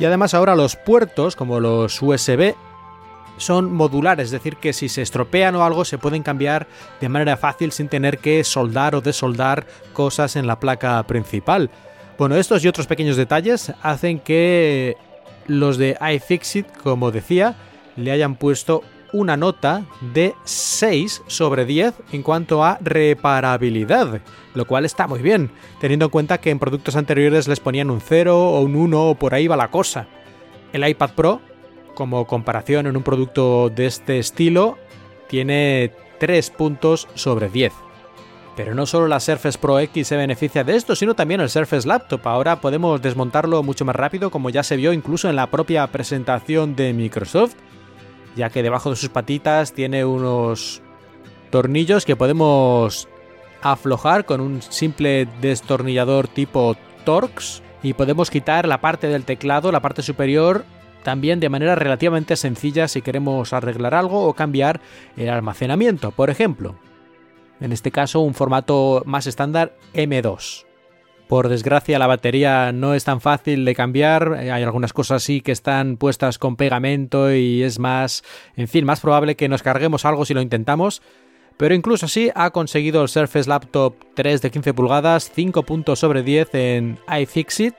Y 0.00 0.04
además 0.04 0.34
ahora 0.34 0.56
los 0.56 0.74
puertos 0.74 1.36
como 1.36 1.60
los 1.60 2.02
USB 2.02 2.54
son 3.36 3.72
modulares, 3.72 4.26
es 4.26 4.30
decir, 4.30 4.56
que 4.56 4.72
si 4.72 4.88
se 4.88 5.02
estropean 5.02 5.54
o 5.56 5.64
algo 5.64 5.84
se 5.84 5.98
pueden 5.98 6.22
cambiar 6.22 6.66
de 7.00 7.08
manera 7.08 7.36
fácil 7.36 7.72
sin 7.72 7.88
tener 7.88 8.18
que 8.18 8.42
soldar 8.44 8.94
o 8.94 9.00
desoldar 9.00 9.66
cosas 9.92 10.36
en 10.36 10.46
la 10.46 10.60
placa 10.60 11.02
principal. 11.04 11.70
Bueno, 12.18 12.36
estos 12.36 12.64
y 12.64 12.68
otros 12.68 12.86
pequeños 12.86 13.16
detalles 13.16 13.72
hacen 13.82 14.18
que 14.18 14.96
los 15.46 15.76
de 15.76 15.96
iFixit, 16.14 16.66
como 16.82 17.10
decía, 17.10 17.56
le 17.96 18.10
hayan 18.10 18.36
puesto 18.36 18.82
una 19.12 19.36
nota 19.36 19.84
de 20.00 20.34
6 20.44 21.22
sobre 21.26 21.64
10 21.64 21.94
en 22.12 22.22
cuanto 22.22 22.64
a 22.64 22.78
reparabilidad, 22.80 24.20
lo 24.54 24.66
cual 24.66 24.84
está 24.84 25.06
muy 25.06 25.20
bien, 25.20 25.50
teniendo 25.80 26.06
en 26.06 26.10
cuenta 26.10 26.38
que 26.38 26.50
en 26.50 26.58
productos 26.58 26.96
anteriores 26.96 27.48
les 27.48 27.60
ponían 27.60 27.90
un 27.90 28.00
0 28.00 28.36
o 28.36 28.60
un 28.60 28.76
1 28.76 29.10
o 29.10 29.14
por 29.14 29.34
ahí 29.34 29.46
va 29.46 29.56
la 29.56 29.70
cosa. 29.70 30.06
El 30.72 30.86
iPad 30.86 31.10
Pro, 31.14 31.40
como 31.96 32.28
comparación 32.28 32.86
en 32.86 32.96
un 32.96 33.02
producto 33.02 33.68
de 33.68 33.86
este 33.86 34.20
estilo, 34.20 34.78
tiene 35.26 35.90
3 36.20 36.50
puntos 36.50 37.08
sobre 37.14 37.48
10. 37.48 37.72
Pero 38.54 38.76
no 38.76 38.86
solo 38.86 39.08
la 39.08 39.18
Surface 39.18 39.58
Pro 39.58 39.80
X 39.80 40.06
se 40.06 40.16
beneficia 40.16 40.62
de 40.62 40.76
esto, 40.76 40.94
sino 40.94 41.14
también 41.14 41.40
el 41.40 41.50
Surface 41.50 41.88
Laptop. 41.88 42.24
Ahora 42.28 42.60
podemos 42.60 43.02
desmontarlo 43.02 43.64
mucho 43.64 43.84
más 43.84 43.96
rápido, 43.96 44.30
como 44.30 44.48
ya 44.50 44.62
se 44.62 44.76
vio 44.76 44.92
incluso 44.92 45.28
en 45.28 45.34
la 45.34 45.48
propia 45.48 45.84
presentación 45.88 46.76
de 46.76 46.92
Microsoft 46.92 47.56
ya 48.36 48.50
que 48.50 48.62
debajo 48.62 48.90
de 48.90 48.96
sus 48.96 49.08
patitas 49.08 49.72
tiene 49.72 50.04
unos 50.04 50.82
tornillos 51.50 52.04
que 52.04 52.14
podemos 52.14 53.08
aflojar 53.62 54.26
con 54.26 54.40
un 54.40 54.62
simple 54.62 55.26
destornillador 55.40 56.28
tipo 56.28 56.76
Torx 57.04 57.62
y 57.82 57.94
podemos 57.94 58.30
quitar 58.30 58.68
la 58.68 58.80
parte 58.80 59.08
del 59.08 59.24
teclado, 59.24 59.72
la 59.72 59.80
parte 59.80 60.02
superior, 60.02 60.64
también 61.06 61.38
de 61.38 61.48
manera 61.48 61.76
relativamente 61.76 62.34
sencilla 62.34 62.88
si 62.88 63.00
queremos 63.00 63.52
arreglar 63.52 63.94
algo 63.94 64.26
o 64.26 64.34
cambiar 64.34 64.80
el 65.16 65.28
almacenamiento, 65.28 66.10
por 66.10 66.30
ejemplo. 66.30 66.74
En 67.60 67.70
este 67.70 67.92
caso 67.92 68.18
un 68.22 68.34
formato 68.34 69.04
más 69.06 69.28
estándar 69.28 69.76
M2. 69.94 70.66
Por 71.28 71.48
desgracia 71.48 72.00
la 72.00 72.08
batería 72.08 72.72
no 72.72 72.92
es 72.92 73.04
tan 73.04 73.20
fácil 73.20 73.64
de 73.64 73.76
cambiar, 73.76 74.32
hay 74.32 74.64
algunas 74.64 74.92
cosas 74.92 75.22
sí 75.22 75.42
que 75.42 75.52
están 75.52 75.96
puestas 75.96 76.38
con 76.40 76.56
pegamento 76.56 77.32
y 77.32 77.62
es 77.62 77.78
más, 77.78 78.24
en 78.56 78.66
fin, 78.66 78.84
más 78.84 78.98
probable 78.98 79.36
que 79.36 79.48
nos 79.48 79.62
carguemos 79.62 80.04
algo 80.04 80.24
si 80.24 80.34
lo 80.34 80.40
intentamos. 80.40 81.02
Pero 81.56 81.76
incluso 81.76 82.06
así 82.06 82.32
ha 82.34 82.50
conseguido 82.50 83.00
el 83.00 83.08
Surface 83.08 83.48
Laptop 83.48 83.94
3 84.14 84.42
de 84.42 84.50
15 84.50 84.74
pulgadas 84.74 85.30
5 85.32 85.62
puntos 85.62 86.00
sobre 86.00 86.24
10 86.24 86.54
en 86.56 86.98
iFixit, 87.20 87.76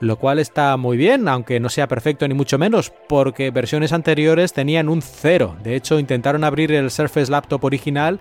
lo 0.00 0.16
cual 0.16 0.38
está 0.38 0.76
muy 0.76 0.96
bien, 0.96 1.28
aunque 1.28 1.60
no 1.60 1.68
sea 1.68 1.86
perfecto 1.86 2.26
ni 2.26 2.34
mucho 2.34 2.58
menos, 2.58 2.92
porque 3.08 3.50
versiones 3.50 3.92
anteriores 3.92 4.52
tenían 4.52 4.88
un 4.88 5.02
0. 5.02 5.56
De 5.62 5.76
hecho, 5.76 5.98
intentaron 5.98 6.42
abrir 6.42 6.72
el 6.72 6.90
Surface 6.90 7.30
Laptop 7.30 7.64
original 7.64 8.18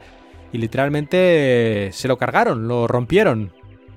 y 0.52 0.58
literalmente 0.58 1.90
se 1.94 2.08
lo 2.08 2.18
cargaron, 2.18 2.68
lo 2.68 2.88
rompieron 2.88 3.54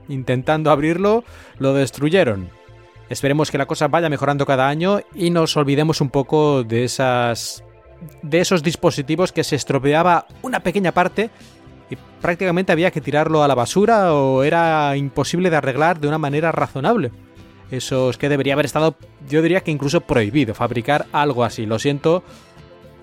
intentando 0.09 0.71
abrirlo, 0.71 1.25
lo 1.59 1.75
destruyeron. 1.75 2.49
Esperemos 3.09 3.51
que 3.51 3.59
la 3.59 3.67
cosa 3.67 3.89
vaya 3.89 4.09
mejorando 4.09 4.47
cada 4.47 4.69
año 4.69 5.01
y 5.15 5.31
nos 5.31 5.57
olvidemos 5.57 6.01
un 6.01 6.11
poco 6.11 6.65
de 6.65 6.85
esas 6.85 7.65
de 8.23 8.41
esos 8.41 8.65
dispositivos 8.65 9.31
que 9.31 9.45
se 9.45 9.55
estropeaba 9.55 10.27
una 10.43 10.61
pequeña 10.61 10.91
parte 10.93 11.31
y 11.89 11.97
prácticamente 12.21 12.73
había 12.73 12.91
que 12.91 13.01
tirarlo 13.01 13.45
a 13.45 13.49
la 13.49 13.55
basura 13.55 14.13
o 14.15 14.43
era 14.43 14.97
imposible 14.97 15.51
de 15.51 15.57
arreglar 15.57 16.01
de 16.01 16.09
una 16.09 16.19
manera 16.19 16.51
razonable. 16.51 17.13
Eso 17.73 18.11
es 18.11 18.19
que 18.19 18.29
debería 18.29 18.53
haber 18.53 18.67
estado, 18.67 18.97
yo 19.27 19.41
diría 19.41 19.63
que 19.63 19.71
incluso 19.71 20.03
prohibido 20.03 20.55
fabricar 20.55 21.07
algo 21.11 21.43
así. 21.43 21.65
Lo 21.65 21.79
siento, 21.79 22.23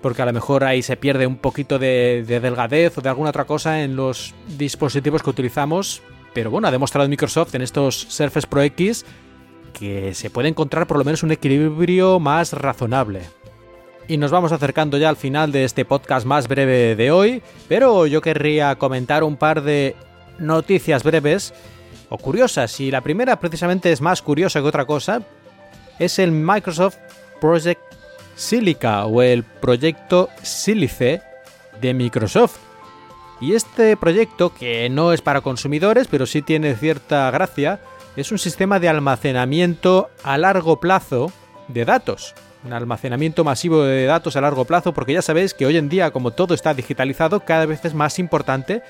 porque 0.00 0.22
a 0.22 0.26
lo 0.26 0.32
mejor 0.32 0.62
ahí 0.62 0.80
se 0.82 0.96
pierde 0.96 1.26
un 1.26 1.38
poquito 1.38 1.80
de, 1.80 2.24
de 2.24 2.38
delgadez 2.38 2.96
o 2.96 3.00
de 3.00 3.08
alguna 3.08 3.30
otra 3.30 3.46
cosa 3.46 3.82
en 3.82 3.96
los 3.96 4.32
dispositivos 4.56 5.24
que 5.24 5.30
utilizamos, 5.30 6.02
pero 6.32 6.52
bueno, 6.52 6.68
ha 6.68 6.70
demostrado 6.70 7.08
Microsoft 7.08 7.52
en 7.56 7.62
estos 7.62 7.96
Surface 7.96 8.46
Pro 8.46 8.62
X 8.62 9.04
que 9.72 10.14
se 10.14 10.30
puede 10.30 10.48
encontrar 10.48 10.86
por 10.86 10.98
lo 10.98 11.04
menos 11.04 11.24
un 11.24 11.32
equilibrio 11.32 12.20
más 12.20 12.52
razonable. 12.52 13.22
Y 14.06 14.18
nos 14.18 14.30
vamos 14.30 14.52
acercando 14.52 14.98
ya 14.98 15.08
al 15.08 15.16
final 15.16 15.50
de 15.50 15.64
este 15.64 15.84
podcast 15.84 16.26
más 16.26 16.46
breve 16.46 16.94
de 16.94 17.10
hoy, 17.10 17.42
pero 17.68 18.06
yo 18.06 18.20
querría 18.20 18.76
comentar 18.76 19.24
un 19.24 19.36
par 19.36 19.62
de 19.62 19.96
noticias 20.38 21.02
breves 21.02 21.52
o 22.10 22.18
curiosas, 22.18 22.78
y 22.80 22.90
la 22.90 23.00
primera 23.00 23.40
precisamente 23.40 23.90
es 23.90 24.02
más 24.02 24.20
curiosa 24.20 24.60
que 24.60 24.68
otra 24.68 24.84
cosa, 24.84 25.22
es 25.98 26.18
el 26.18 26.32
Microsoft 26.32 26.98
Project 27.40 27.80
Silica 28.36 29.06
o 29.06 29.22
el 29.22 29.44
proyecto 29.44 30.28
Silice 30.42 31.22
de 31.80 31.94
Microsoft 31.94 32.58
y 33.40 33.54
este 33.54 33.96
proyecto, 33.96 34.52
que 34.52 34.88
no 34.90 35.12
es 35.14 35.22
para 35.22 35.40
consumidores, 35.40 36.08
pero 36.08 36.26
sí 36.26 36.42
tiene 36.42 36.74
cierta 36.74 37.30
gracia, 37.30 37.80
es 38.14 38.30
un 38.32 38.38
sistema 38.38 38.78
de 38.78 38.88
almacenamiento 38.88 40.10
a 40.22 40.36
largo 40.36 40.78
plazo 40.78 41.32
de 41.68 41.86
datos. 41.86 42.34
Un 42.64 42.74
almacenamiento 42.74 43.42
masivo 43.42 43.82
de 43.82 44.04
datos 44.04 44.36
a 44.36 44.42
largo 44.42 44.66
plazo, 44.66 44.92
porque 44.92 45.14
ya 45.14 45.22
sabéis 45.22 45.54
que 45.54 45.64
hoy 45.64 45.78
en 45.78 45.88
día, 45.88 46.10
como 46.10 46.32
todo 46.32 46.52
está 46.52 46.74
digitalizado, 46.74 47.40
cada 47.40 47.64
vez 47.64 47.82
es 47.86 47.94
más 47.94 48.18
importante 48.18 48.82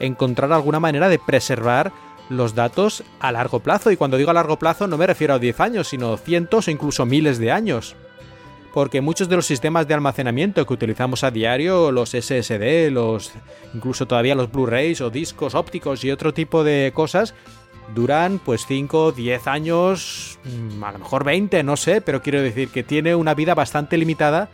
encontrar 0.00 0.52
alguna 0.52 0.80
manera 0.80 1.08
de 1.08 1.20
preservar 1.20 1.92
los 2.28 2.54
datos 2.54 3.04
a 3.20 3.32
largo 3.32 3.60
plazo. 3.60 3.90
Y 3.90 3.96
cuando 3.96 4.16
digo 4.16 4.30
a 4.30 4.34
largo 4.34 4.58
plazo 4.58 4.86
no 4.86 4.98
me 4.98 5.06
refiero 5.06 5.34
a 5.34 5.38
10 5.38 5.60
años, 5.60 5.88
sino 5.88 6.16
cientos 6.16 6.68
o 6.68 6.70
incluso 6.70 7.06
miles 7.06 7.38
de 7.38 7.52
años 7.52 7.96
porque 8.74 9.00
muchos 9.00 9.28
de 9.28 9.36
los 9.36 9.46
sistemas 9.46 9.86
de 9.86 9.94
almacenamiento 9.94 10.66
que 10.66 10.74
utilizamos 10.74 11.22
a 11.22 11.30
diario, 11.30 11.92
los 11.92 12.10
SSD, 12.10 12.90
los 12.90 13.30
incluso 13.72 14.06
todavía 14.06 14.34
los 14.34 14.50
Blu-rays 14.50 15.00
o 15.00 15.10
discos 15.10 15.54
ópticos 15.54 16.02
y 16.02 16.10
otro 16.10 16.34
tipo 16.34 16.64
de 16.64 16.90
cosas, 16.92 17.36
duran 17.94 18.40
pues 18.44 18.66
5, 18.66 19.12
10 19.12 19.46
años, 19.46 20.40
mm, 20.42 20.82
a 20.82 20.90
lo 20.90 20.98
mejor 20.98 21.22
20, 21.22 21.62
no 21.62 21.76
sé, 21.76 22.00
pero 22.00 22.20
quiero 22.20 22.42
decir 22.42 22.68
que 22.68 22.82
tiene 22.82 23.14
una 23.14 23.34
vida 23.34 23.54
bastante 23.54 23.96
limitada 23.96 24.48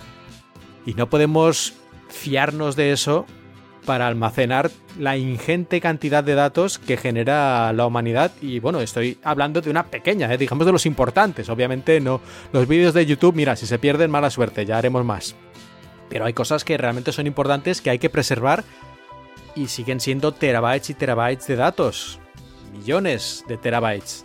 y 0.84 0.92
no 0.92 1.08
podemos 1.08 1.72
fiarnos 2.10 2.76
de 2.76 2.92
eso 2.92 3.24
para 3.86 4.06
almacenar 4.06 4.70
la 4.98 5.16
ingente 5.16 5.80
cantidad 5.80 6.22
de 6.22 6.34
datos 6.34 6.78
que 6.78 6.96
genera 6.96 7.72
la 7.72 7.86
humanidad. 7.86 8.32
Y 8.40 8.60
bueno, 8.60 8.80
estoy 8.80 9.18
hablando 9.22 9.60
de 9.60 9.70
una 9.70 9.86
pequeña, 9.86 10.32
¿eh? 10.32 10.38
digamos 10.38 10.66
de 10.66 10.72
los 10.72 10.86
importantes. 10.86 11.48
Obviamente 11.48 12.00
no. 12.00 12.20
Los 12.52 12.68
vídeos 12.68 12.94
de 12.94 13.06
YouTube, 13.06 13.34
mira, 13.34 13.56
si 13.56 13.66
se 13.66 13.78
pierden, 13.78 14.10
mala 14.10 14.30
suerte, 14.30 14.66
ya 14.66 14.78
haremos 14.78 15.04
más. 15.04 15.34
Pero 16.08 16.24
hay 16.24 16.32
cosas 16.32 16.64
que 16.64 16.76
realmente 16.76 17.12
son 17.12 17.26
importantes 17.26 17.80
que 17.80 17.90
hay 17.90 17.98
que 17.98 18.10
preservar 18.10 18.64
y 19.54 19.68
siguen 19.68 20.00
siendo 20.00 20.32
terabytes 20.32 20.90
y 20.90 20.94
terabytes 20.94 21.46
de 21.46 21.56
datos. 21.56 22.20
Millones 22.72 23.44
de 23.48 23.56
terabytes. 23.56 24.24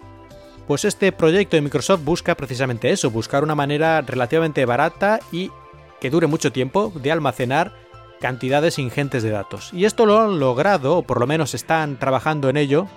Pues 0.68 0.84
este 0.84 1.12
proyecto 1.12 1.58
de 1.58 1.62
Microsoft 1.62 2.04
busca 2.04 2.36
precisamente 2.36 2.90
eso, 2.90 3.12
buscar 3.12 3.44
una 3.44 3.54
manera 3.54 4.02
relativamente 4.02 4.66
barata 4.66 5.20
y 5.32 5.52
que 6.02 6.10
dure 6.10 6.26
mucho 6.28 6.52
tiempo 6.52 6.92
de 6.96 7.12
almacenar 7.12 7.85
cantidades 8.20 8.80
ingentes 8.80 9.24
de 9.24 9.32
datos. 9.32 9.72
Y 9.74 9.86
esto 9.86 10.06
lo 10.06 10.20
han 10.20 10.40
logrado, 10.40 10.98
o 10.98 11.04
por 11.04 11.20
lo 11.20 11.28
menos 11.28 11.54
están 11.54 11.98
trabajando 11.98 12.50
en 12.50 12.58
ello, 12.58 12.88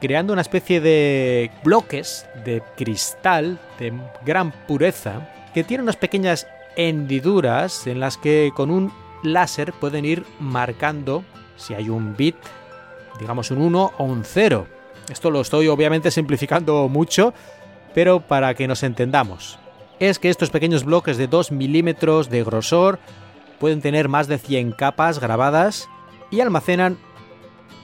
creando 0.00 0.32
una 0.32 0.42
especie 0.42 0.80
de 0.80 1.50
bloques 1.64 2.26
de 2.44 2.62
cristal 2.76 3.58
de 3.78 3.92
gran 4.24 4.52
pureza 4.66 5.28
que 5.54 5.64
tienen 5.64 5.84
unas 5.84 5.96
pequeñas 5.96 6.46
hendiduras 6.76 7.86
en 7.86 8.00
las 8.00 8.16
que 8.16 8.52
con 8.54 8.70
un 8.70 8.92
láser 9.22 9.72
pueden 9.72 10.04
ir 10.04 10.24
marcando 10.38 11.24
si 11.56 11.74
hay 11.74 11.88
un 11.88 12.16
bit, 12.16 12.36
digamos 13.18 13.50
un 13.50 13.60
1 13.60 13.92
o 13.98 14.04
un 14.04 14.24
0. 14.24 14.66
Esto 15.10 15.30
lo 15.30 15.40
estoy 15.40 15.68
obviamente 15.68 16.10
simplificando 16.10 16.88
mucho, 16.88 17.34
pero 17.94 18.20
para 18.20 18.54
que 18.54 18.68
nos 18.68 18.82
entendamos. 18.82 19.58
Es 19.98 20.18
que 20.18 20.30
estos 20.30 20.50
pequeños 20.50 20.84
bloques 20.84 21.16
de 21.16 21.26
2 21.26 21.50
milímetros 21.50 22.30
de 22.30 22.44
grosor 22.44 23.00
pueden 23.58 23.80
tener 23.80 24.08
más 24.08 24.28
de 24.28 24.38
100 24.38 24.72
capas 24.72 25.18
grabadas 25.18 25.88
y 26.30 26.40
almacenan 26.40 26.98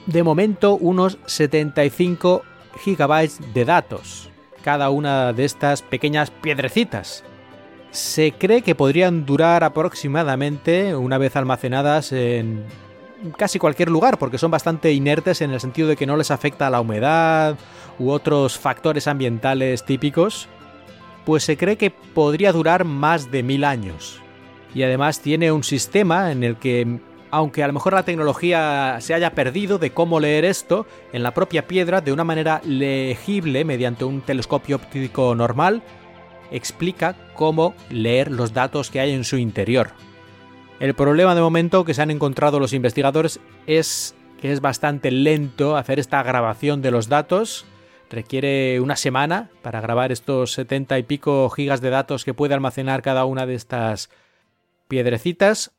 de 0.05 0.23
momento 0.23 0.75
unos 0.75 1.17
75 1.25 2.43
gigabytes 2.83 3.39
de 3.53 3.65
datos, 3.65 4.29
cada 4.63 4.89
una 4.89 5.33
de 5.33 5.45
estas 5.45 5.81
pequeñas 5.81 6.31
piedrecitas. 6.31 7.23
Se 7.91 8.33
cree 8.33 8.61
que 8.61 8.75
podrían 8.75 9.25
durar 9.25 9.63
aproximadamente, 9.63 10.95
una 10.95 11.17
vez 11.17 11.35
almacenadas, 11.35 12.11
en 12.11 12.65
casi 13.37 13.57
cualquier 13.57 13.89
lugar, 13.89 14.19
porque 14.19 14.37
son 14.37 14.51
bastante 14.51 14.91
inertes 14.91 15.41
en 15.41 15.51
el 15.51 15.61
sentido 15.61 15.87
de 15.87 15.95
que 15.95 16.05
no 16.05 16.17
les 16.17 16.31
afecta 16.31 16.69
la 16.69 16.81
humedad 16.81 17.55
u 17.97 18.09
otros 18.09 18.59
factores 18.59 19.07
ambientales 19.07 19.85
típicos, 19.85 20.49
pues 21.25 21.43
se 21.43 21.57
cree 21.57 21.77
que 21.77 21.91
podría 21.91 22.51
durar 22.51 22.83
más 22.83 23.31
de 23.31 23.43
mil 23.43 23.63
años. 23.63 24.21
Y 24.75 24.83
además 24.83 25.21
tiene 25.21 25.51
un 25.51 25.63
sistema 25.63 26.31
en 26.31 26.43
el 26.43 26.57
que 26.57 26.99
aunque 27.31 27.63
a 27.63 27.67
lo 27.67 27.73
mejor 27.73 27.93
la 27.93 28.03
tecnología 28.03 28.97
se 29.01 29.13
haya 29.13 29.31
perdido 29.31 29.77
de 29.77 29.91
cómo 29.91 30.19
leer 30.19 30.45
esto, 30.45 30.85
en 31.11 31.23
la 31.23 31.33
propia 31.33 31.67
piedra, 31.67 31.99
de 31.99 32.13
una 32.13 32.23
manera 32.23 32.61
legible 32.63 33.65
mediante 33.65 34.05
un 34.05 34.21
telescopio 34.21 34.77
óptico 34.77 35.35
normal, 35.35 35.81
explica 36.51 37.15
cómo 37.33 37.73
leer 37.89 38.31
los 38.31 38.53
datos 38.53 38.89
que 38.89 38.99
hay 38.99 39.11
en 39.11 39.25
su 39.25 39.37
interior. 39.37 39.89
El 40.79 40.93
problema 40.93 41.35
de 41.35 41.41
momento 41.41 41.83
que 41.83 41.93
se 41.93 42.01
han 42.01 42.11
encontrado 42.11 42.59
los 42.59 42.73
investigadores 42.73 43.39
es 43.67 44.15
que 44.39 44.51
es 44.51 44.61
bastante 44.61 45.11
lento 45.11 45.77
hacer 45.77 45.99
esta 45.99 46.21
grabación 46.23 46.81
de 46.81 46.91
los 46.91 47.09
datos. 47.09 47.65
Requiere 48.09 48.79
una 48.79 48.95
semana 48.95 49.49
para 49.61 49.81
grabar 49.81 50.11
estos 50.11 50.53
70 50.53 50.99
y 50.99 51.03
pico 51.03 51.49
gigas 51.49 51.81
de 51.81 51.89
datos 51.89 52.23
que 52.23 52.33
puede 52.33 52.53
almacenar 52.53 53.01
cada 53.01 53.25
una 53.25 53.45
de 53.45 53.55
estas 53.55 54.09
piedrecitas. 54.87 55.73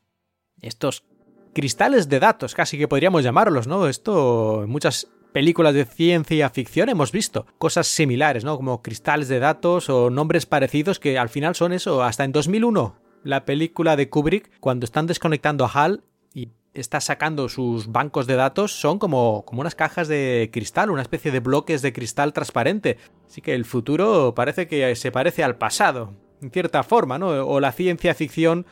Estos 0.60 1.04
cristales 1.52 2.08
de 2.08 2.20
datos, 2.20 2.54
casi 2.54 2.78
que 2.78 2.88
podríamos 2.88 3.24
llamarlos, 3.24 3.66
¿no? 3.66 3.88
Esto 3.88 4.64
en 4.64 4.70
muchas 4.70 5.08
películas 5.32 5.74
de 5.74 5.84
ciencia 5.84 6.48
ficción 6.48 6.88
hemos 6.88 7.12
visto 7.12 7.46
cosas 7.58 7.86
similares, 7.86 8.44
¿no? 8.44 8.56
Como 8.56 8.82
cristales 8.82 9.28
de 9.28 9.38
datos 9.38 9.90
o 9.90 10.08
nombres 10.08 10.46
parecidos 10.46 10.98
que 10.98 11.18
al 11.18 11.28
final 11.28 11.54
son 11.54 11.72
eso. 11.72 12.02
Hasta 12.02 12.24
en 12.24 12.32
2001, 12.32 12.96
la 13.22 13.44
película 13.44 13.96
de 13.96 14.08
Kubrick, 14.08 14.50
cuando 14.60 14.84
están 14.84 15.06
desconectando 15.06 15.64
a 15.64 15.68
HAL 15.68 16.04
y 16.32 16.52
está 16.72 17.00
sacando 17.00 17.48
sus 17.48 17.92
bancos 17.92 18.26
de 18.26 18.36
datos, 18.36 18.72
son 18.72 18.98
como, 18.98 19.44
como 19.44 19.60
unas 19.60 19.74
cajas 19.74 20.08
de 20.08 20.48
cristal, 20.52 20.90
una 20.90 21.02
especie 21.02 21.30
de 21.30 21.40
bloques 21.40 21.82
de 21.82 21.92
cristal 21.92 22.32
transparente. 22.32 22.96
Así 23.26 23.40
que 23.42 23.54
el 23.54 23.64
futuro 23.64 24.34
parece 24.34 24.66
que 24.66 24.94
se 24.96 25.12
parece 25.12 25.44
al 25.44 25.56
pasado, 25.56 26.14
en 26.40 26.50
cierta 26.50 26.82
forma, 26.82 27.18
¿no? 27.18 27.28
O 27.46 27.60
la 27.60 27.72
ciencia 27.72 28.14
ficción, 28.14 28.64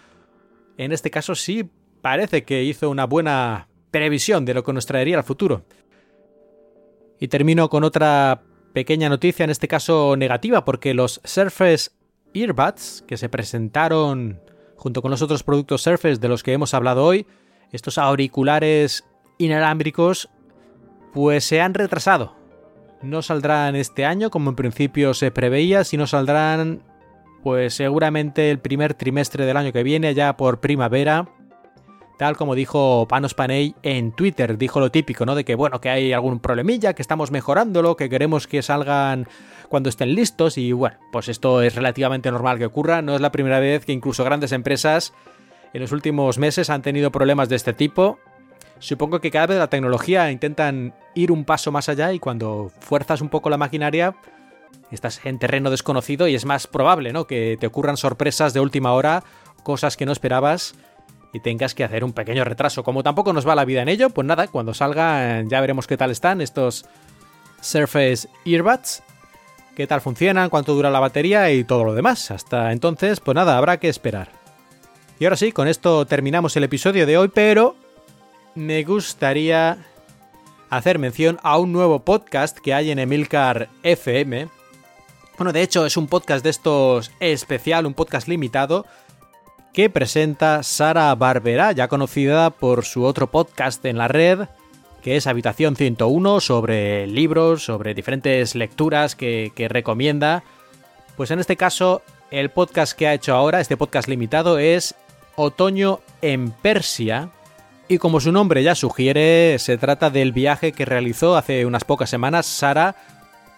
en 0.78 0.92
este 0.92 1.10
caso 1.10 1.34
sí 1.34 1.68
parece 2.02 2.44
que 2.44 2.64
hizo 2.64 2.90
una 2.90 3.06
buena 3.06 3.68
previsión 3.90 4.44
de 4.44 4.54
lo 4.54 4.64
que 4.64 4.72
nos 4.72 4.87
traería 4.87 5.16
al 5.16 5.24
futuro. 5.24 5.64
Y 7.18 7.28
termino 7.28 7.70
con 7.70 7.84
otra 7.84 8.42
pequeña 8.72 9.08
noticia, 9.08 9.44
en 9.44 9.50
este 9.50 9.68
caso 9.68 10.16
negativa, 10.16 10.64
porque 10.64 10.94
los 10.94 11.20
Surface 11.24 11.90
Earbuds 12.34 13.04
que 13.06 13.16
se 13.16 13.28
presentaron 13.28 14.40
junto 14.76 15.00
con 15.00 15.10
los 15.10 15.22
otros 15.22 15.42
productos 15.42 15.82
Surface 15.82 16.16
de 16.16 16.28
los 16.28 16.42
que 16.42 16.52
hemos 16.52 16.74
hablado 16.74 17.04
hoy, 17.04 17.26
estos 17.70 17.96
auriculares 17.98 19.04
inalámbricos, 19.38 20.28
pues 21.12 21.44
se 21.44 21.60
han 21.60 21.74
retrasado. 21.74 22.37
No 23.00 23.22
saldrán 23.22 23.76
este 23.76 24.04
año 24.04 24.30
como 24.30 24.50
en 24.50 24.56
principio 24.56 25.14
se 25.14 25.30
preveía, 25.30 25.84
sino 25.84 26.06
saldrán 26.06 26.82
pues 27.44 27.74
seguramente 27.74 28.50
el 28.50 28.59
primer 28.59 28.94
trimestre 28.94 29.44
del 29.44 29.59
año 29.59 29.70
que 29.70 29.83
viene, 29.83 30.14
ya 30.14 30.35
por 30.37 30.61
primavera 30.61 31.28
tal 32.16 32.37
como 32.37 32.54
dijo 32.54 33.07
Panos 33.07 33.35
Panay 33.35 33.74
en 33.83 34.12
Twitter, 34.12 34.57
dijo 34.57 34.80
lo 34.80 34.90
típico, 34.90 35.26
¿no? 35.26 35.35
De 35.35 35.44
que 35.44 35.54
bueno, 35.54 35.78
que 35.80 35.90
hay 35.90 36.12
algún 36.14 36.40
problemilla, 36.40 36.94
que 36.94 37.02
estamos 37.02 37.30
mejorándolo, 37.30 37.96
que 37.96 38.09
queremos 38.09 38.46
que 38.46 38.62
salgan 38.62 39.28
cuando 39.68 39.90
estén 39.90 40.14
listos 40.14 40.57
y 40.57 40.72
bueno, 40.72 40.96
pues 41.12 41.28
esto 41.28 41.61
es 41.61 41.74
relativamente 41.74 42.30
normal 42.30 42.57
que 42.57 42.64
ocurra, 42.64 43.02
no 43.02 43.14
es 43.14 43.20
la 43.20 43.30
primera 43.30 43.61
vez 43.61 43.85
que 43.85 43.92
incluso 43.92 44.24
grandes 44.24 44.52
empresas 44.52 45.12
en 45.74 45.83
los 45.83 45.92
últimos 45.92 46.38
meses 46.38 46.70
han 46.70 46.80
tenido 46.80 47.12
problemas 47.12 47.50
de 47.50 47.57
este 47.57 47.74
tipo. 47.74 48.18
Supongo 48.78 49.20
que 49.20 49.30
cada 49.30 49.48
vez 49.48 49.59
la 49.59 49.68
tecnología 49.68 50.30
intentan 50.30 50.94
ir 51.14 51.30
un 51.30 51.44
paso 51.44 51.70
más 51.72 51.90
allá 51.90 52.11
y 52.14 52.18
cuando 52.20 52.70
fuerzas 52.80 53.20
un 53.20 53.28
poco 53.28 53.50
la 53.50 53.59
maquinaria 53.59 54.14
estás 54.90 55.20
en 55.25 55.38
terreno 55.38 55.70
desconocido 55.70 56.29
y 56.29 56.35
es 56.35 56.44
más 56.44 56.66
probable, 56.66 57.12
¿no? 57.12 57.27
Que 57.27 57.57
te 57.59 57.66
ocurran 57.66 57.97
sorpresas 57.97 58.55
de 58.55 58.61
última 58.61 58.92
hora, 58.92 59.25
cosas 59.62 59.97
que 59.97 60.07
no 60.07 60.12
esperabas 60.12 60.75
y 61.33 61.40
tengas 61.40 61.75
que 61.75 61.85
hacer 61.85 62.05
un 62.05 62.12
pequeño 62.12 62.44
retraso. 62.44 62.85
Como 62.85 63.03
tampoco 63.03 63.33
nos 63.33 63.47
va 63.47 63.55
la 63.55 63.64
vida 63.64 63.83
en 63.83 63.88
ello, 63.88 64.11
pues 64.11 64.27
nada, 64.27 64.47
cuando 64.49 64.73
salga 64.73 65.42
ya 65.42 65.61
veremos 65.61 65.87
qué 65.87 65.97
tal 65.97 66.11
están 66.11 66.40
estos 66.40 66.85
Surface 67.61 68.29
Earbuds, 68.44 69.03
qué 69.75 69.87
tal 69.87 70.01
funcionan, 70.01 70.51
cuánto 70.51 70.75
dura 70.75 70.90
la 70.90 71.01
batería 71.01 71.51
y 71.51 71.64
todo 71.64 71.85
lo 71.85 71.94
demás. 71.94 72.31
Hasta 72.31 72.73
entonces, 72.73 73.20
pues 73.20 73.35
nada, 73.35 73.59
habrá 73.59 73.79
que 73.81 73.88
esperar. 73.88 74.29
Y 75.18 75.25
ahora 75.25 75.37
sí, 75.37 75.53
con 75.53 75.68
esto 75.68 76.07
terminamos 76.07 76.57
el 76.57 76.64
episodio 76.64 77.07
de 77.07 77.16
hoy, 77.16 77.29
pero 77.29 77.77
me 78.55 78.85
gustaría 78.85 79.79
hacer 80.70 80.99
mención 80.99 81.38
a 81.42 81.59
un 81.59 81.73
nuevo 81.73 82.01
podcast 82.05 82.59
que 82.59 82.75
hay 82.75 82.90
en 82.90 82.99
Emilcar 82.99 83.68
FM. 83.83 84.49
Bueno, 85.37 85.53
de 85.53 85.62
hecho 85.62 85.85
es 85.85 85.97
un 85.97 86.07
podcast 86.07 86.44
de 86.44 86.51
estos 86.51 87.11
especial, 87.18 87.87
un 87.87 87.94
podcast 87.94 88.29
limitado, 88.29 88.87
que 89.73 89.90
presenta 89.90 90.62
Sara 90.62 91.12
Barbera, 91.16 91.73
ya 91.73 91.88
conocida 91.88 92.51
por 92.51 92.85
su 92.85 93.03
otro 93.03 93.29
podcast 93.29 93.85
en 93.85 93.99
la 93.99 94.07
red, 94.07 94.47
que 95.03 95.16
es 95.16 95.27
Habitación 95.27 95.75
101, 95.75 96.38
sobre 96.38 97.09
libros, 97.09 97.64
sobre 97.64 97.94
diferentes 97.94 98.55
lecturas 98.55 99.16
que, 99.16 99.51
recomienda. 99.68 100.44
Pues 101.16 101.33
en 101.33 101.40
este 101.40 101.57
caso, 101.57 102.03
el 102.31 102.51
podcast 102.51 102.97
que 102.97 103.09
ha 103.09 103.14
hecho 103.14 103.35
ahora, 103.35 103.61
este 103.61 103.77
podcast 103.77 104.07
limitado, 104.07 104.61
es 104.61 104.94
Otoño 105.35 105.99
en 106.23 106.53
Persia. 106.53 107.31
Y 107.88 107.99
como 107.99 108.20
su 108.20 108.31
nombre 108.31 108.62
ya 108.62 108.77
sugiere, 108.77 109.59
se 109.59 109.79
trata 109.79 110.11
del 110.11 110.31
viaje 110.31 110.70
que 110.70 110.85
realizó 110.85 111.37
hace 111.37 111.66
unas 111.66 111.83
pocas 111.83 112.09
semanas 112.09 112.47
Sara 112.47 112.94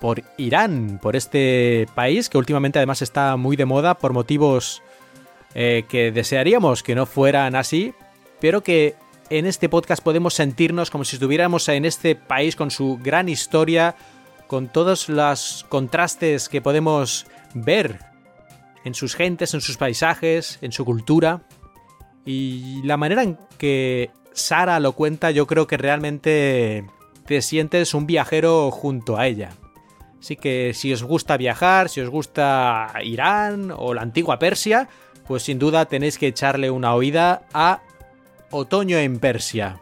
por 0.00 0.22
Irán, 0.37 0.98
por 1.02 1.16
este 1.16 1.87
país 1.94 2.28
que 2.28 2.38
últimamente 2.38 2.78
además 2.78 3.02
está 3.02 3.37
muy 3.37 3.56
de 3.56 3.64
moda 3.64 3.94
por 3.94 4.12
motivos 4.12 4.82
eh, 5.54 5.85
que 5.88 6.12
desearíamos 6.12 6.82
que 6.82 6.94
no 6.94 7.06
fueran 7.06 7.56
así, 7.56 7.94
pero 8.40 8.62
que 8.62 8.94
en 9.30 9.46
este 9.46 9.68
podcast 9.68 10.02
podemos 10.02 10.35
sentirnos 10.35 10.90
como 10.90 11.04
si 11.04 11.16
estuviéramos 11.16 11.68
en 11.68 11.85
este 11.85 12.14
país 12.14 12.56
con 12.56 12.70
su 12.70 12.98
gran 13.02 13.28
historia, 13.28 13.96
con 14.46 14.68
todos 14.68 15.09
los 15.09 15.64
contrastes 15.68 16.48
que 16.48 16.61
podemos 16.61 17.26
ver 17.54 18.00
en 18.85 18.94
sus 18.94 19.14
gentes, 19.14 19.54
en 19.54 19.61
sus 19.61 19.76
paisajes, 19.76 20.59
en 20.62 20.72
su 20.72 20.85
cultura. 20.85 21.42
Y 22.24 22.82
la 22.82 22.96
manera 22.96 23.22
en 23.22 23.38
que 23.59 24.11
Sara 24.32 24.78
lo 24.78 24.92
cuenta, 24.92 25.30
yo 25.30 25.46
creo 25.46 25.66
que 25.66 25.76
realmente 25.76 26.85
te 27.24 27.42
sientes 27.42 27.94
un 27.94 28.06
viajero 28.06 28.70
junto 28.70 29.16
a 29.16 29.26
ella. 29.26 29.52
Así 30.20 30.37
que 30.37 30.72
si 30.74 30.92
os 30.92 31.02
gusta 31.02 31.37
viajar, 31.37 31.88
si 31.88 32.00
os 32.00 32.09
gusta 32.09 32.92
Irán 33.05 33.72
o 33.76 33.94
la 33.94 34.02
antigua 34.02 34.38
Persia, 34.38 34.88
pues 35.26 35.42
sin 35.42 35.59
duda 35.59 35.87
tenéis 35.87 36.18
que 36.18 36.29
echarle 36.29 36.70
una 36.70 36.94
oída 36.94 37.42
a 37.52 37.81
Otoño 38.50 38.98
en 38.98 39.18
Persia. 39.18 39.81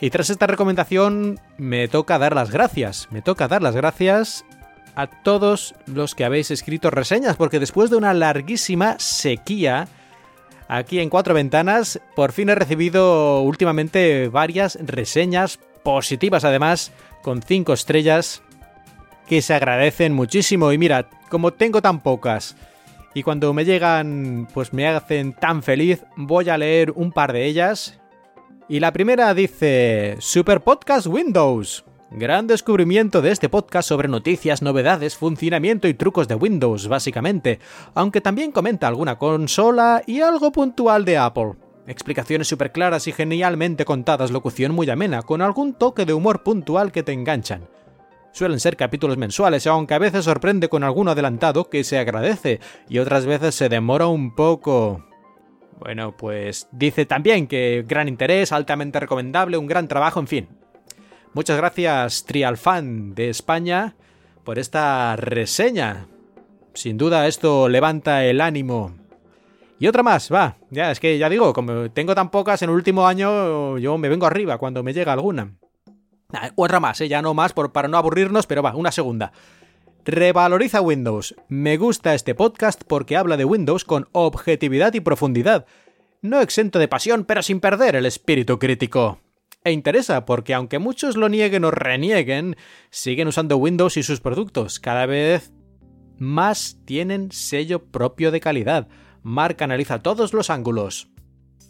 Y 0.00 0.10
tras 0.10 0.30
esta 0.30 0.46
recomendación 0.46 1.38
me 1.58 1.86
toca 1.88 2.18
dar 2.18 2.34
las 2.34 2.50
gracias, 2.50 3.08
me 3.10 3.22
toca 3.22 3.46
dar 3.46 3.62
las 3.62 3.76
gracias 3.76 4.44
a 4.94 5.06
todos 5.06 5.74
los 5.86 6.14
que 6.14 6.24
habéis 6.24 6.50
escrito 6.50 6.90
reseñas, 6.90 7.36
porque 7.36 7.60
después 7.60 7.88
de 7.90 7.96
una 7.96 8.12
larguísima 8.14 8.98
sequía, 8.98 9.88
aquí 10.68 11.00
en 11.00 11.08
Cuatro 11.08 11.34
Ventanas, 11.34 12.00
por 12.16 12.32
fin 12.32 12.48
he 12.50 12.54
recibido 12.54 13.42
últimamente 13.42 14.28
varias 14.28 14.76
reseñas 14.80 15.58
positivas, 15.82 16.44
además, 16.44 16.92
con 17.22 17.42
cinco 17.42 17.72
estrellas, 17.72 18.42
que 19.26 19.42
se 19.42 19.54
agradecen 19.54 20.12
muchísimo. 20.12 20.72
Y 20.72 20.78
mira, 20.78 21.08
como 21.28 21.52
tengo 21.52 21.82
tan 21.82 22.00
pocas, 22.00 22.56
y 23.14 23.22
cuando 23.22 23.52
me 23.52 23.64
llegan 23.64 24.48
pues 24.52 24.72
me 24.72 24.88
hacen 24.88 25.34
tan 25.34 25.62
feliz, 25.62 26.04
voy 26.16 26.48
a 26.48 26.58
leer 26.58 26.92
un 26.92 27.12
par 27.12 27.32
de 27.32 27.44
ellas. 27.44 27.98
Y 28.68 28.80
la 28.80 28.92
primera 28.92 29.34
dice 29.34 30.16
Super 30.20 30.62
Podcast 30.62 31.06
Windows. 31.06 31.84
Gran 32.14 32.46
descubrimiento 32.46 33.22
de 33.22 33.30
este 33.30 33.48
podcast 33.48 33.88
sobre 33.88 34.06
noticias, 34.06 34.60
novedades, 34.60 35.16
funcionamiento 35.16 35.88
y 35.88 35.94
trucos 35.94 36.28
de 36.28 36.34
Windows, 36.34 36.86
básicamente, 36.86 37.58
aunque 37.94 38.20
también 38.20 38.52
comenta 38.52 38.86
alguna 38.86 39.18
consola 39.18 40.02
y 40.06 40.20
algo 40.20 40.52
puntual 40.52 41.06
de 41.06 41.16
Apple. 41.16 41.54
Explicaciones 41.86 42.48
súper 42.48 42.70
claras 42.70 43.08
y 43.08 43.12
genialmente 43.12 43.86
contadas, 43.86 44.30
locución 44.30 44.72
muy 44.72 44.90
amena, 44.90 45.22
con 45.22 45.40
algún 45.40 45.72
toque 45.72 46.04
de 46.04 46.12
humor 46.12 46.42
puntual 46.42 46.92
que 46.92 47.02
te 47.02 47.12
enganchan. 47.12 47.66
Suelen 48.32 48.60
ser 48.60 48.76
capítulos 48.76 49.16
mensuales, 49.16 49.66
aunque 49.66 49.94
a 49.94 49.98
veces 49.98 50.24
sorprende 50.24 50.68
con 50.68 50.84
alguno 50.84 51.12
adelantado 51.12 51.68
que 51.68 51.84
se 51.84 51.98
agradece, 51.98 52.60
y 52.88 52.98
otras 52.98 53.26
veces 53.26 53.54
se 53.54 53.68
demora 53.68 54.06
un 54.06 54.34
poco. 54.34 55.04
Bueno, 55.78 56.16
pues 56.16 56.68
dice 56.72 57.06
también 57.06 57.46
que 57.46 57.84
gran 57.86 58.08
interés, 58.08 58.52
altamente 58.52 59.00
recomendable, 59.00 59.56
un 59.56 59.66
gran 59.66 59.88
trabajo, 59.88 60.20
en 60.20 60.26
fin, 60.26 60.48
Muchas 61.34 61.56
gracias 61.56 62.24
Trialfan 62.26 63.14
de 63.14 63.30
España 63.30 63.94
por 64.44 64.58
esta 64.58 65.16
reseña. 65.16 66.06
Sin 66.74 66.98
duda 66.98 67.26
esto 67.26 67.70
levanta 67.70 68.22
el 68.26 68.42
ánimo. 68.42 68.94
Y 69.78 69.86
otra 69.86 70.02
más, 70.02 70.30
va. 70.30 70.58
Ya, 70.70 70.90
es 70.90 71.00
que 71.00 71.16
ya 71.16 71.30
digo, 71.30 71.54
como 71.54 71.90
tengo 71.90 72.14
tan 72.14 72.30
pocas 72.30 72.60
en 72.60 72.68
el 72.68 72.76
último 72.76 73.06
año, 73.06 73.78
yo 73.78 73.96
me 73.96 74.10
vengo 74.10 74.26
arriba 74.26 74.58
cuando 74.58 74.82
me 74.82 74.92
llega 74.92 75.14
alguna. 75.14 75.54
Otra 76.56 76.80
más, 76.80 77.00
¿eh? 77.00 77.08
ya 77.08 77.22
no 77.22 77.34
más 77.34 77.52
para 77.52 77.88
no 77.88 77.96
aburrirnos, 77.96 78.46
pero 78.46 78.62
va, 78.62 78.74
una 78.74 78.92
segunda. 78.92 79.32
Revaloriza 80.04 80.80
Windows. 80.80 81.34
Me 81.48 81.76
gusta 81.76 82.14
este 82.14 82.34
podcast 82.34 82.82
porque 82.86 83.16
habla 83.16 83.36
de 83.36 83.44
Windows 83.44 83.84
con 83.84 84.08
objetividad 84.12 84.92
y 84.94 85.00
profundidad. 85.00 85.66
No 86.22 86.40
exento 86.40 86.78
de 86.78 86.88
pasión, 86.88 87.24
pero 87.24 87.42
sin 87.42 87.60
perder 87.60 87.96
el 87.96 88.06
espíritu 88.06 88.58
crítico. 88.58 89.20
E 89.64 89.70
interesa 89.70 90.24
porque 90.24 90.54
aunque 90.54 90.80
muchos 90.80 91.16
lo 91.16 91.28
nieguen 91.28 91.64
o 91.64 91.70
renieguen, 91.70 92.56
siguen 92.90 93.28
usando 93.28 93.56
Windows 93.56 93.96
y 93.96 94.02
sus 94.02 94.20
productos. 94.20 94.80
Cada 94.80 95.06
vez 95.06 95.52
más 96.18 96.78
tienen 96.84 97.30
sello 97.30 97.84
propio 97.84 98.32
de 98.32 98.40
calidad. 98.40 98.88
Marca 99.22 99.64
analiza 99.64 100.02
todos 100.02 100.32
los 100.32 100.50
ángulos. 100.50 101.08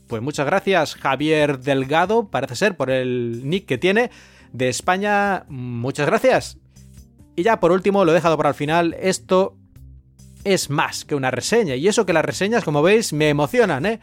Pues 0.07 0.23
muchas 0.23 0.47
gracias 0.47 0.95
Javier 0.95 1.59
Delgado, 1.59 2.31
parece 2.31 2.57
ser, 2.57 2.77
por 2.77 2.91
el 2.91 3.49
nick 3.49 3.67
que 3.67 3.79
tiene. 3.79 4.11
De 4.53 4.69
España, 4.69 5.45
muchas 5.49 6.07
gracias. 6.07 6.59
Y 7.37 7.43
ya 7.43 7.59
por 7.61 7.73
último, 7.73 8.05
lo 8.05 8.13
he 8.13 8.15
dejado 8.15 8.37
para 8.37 8.51
el 8.51 8.55
final, 8.55 8.95
esto 9.01 9.57
es 10.45 10.71
más 10.71 11.05
que 11.05 11.15
una 11.15 11.31
reseña. 11.31 11.75
Y 11.77 11.89
eso 11.89 12.05
que 12.05 12.13
las 12.13 12.25
reseñas, 12.25 12.65
como 12.65 12.83
veis, 12.83 13.13
me 13.13 13.29
emocionan, 13.29 13.87
¿eh? 13.87 14.01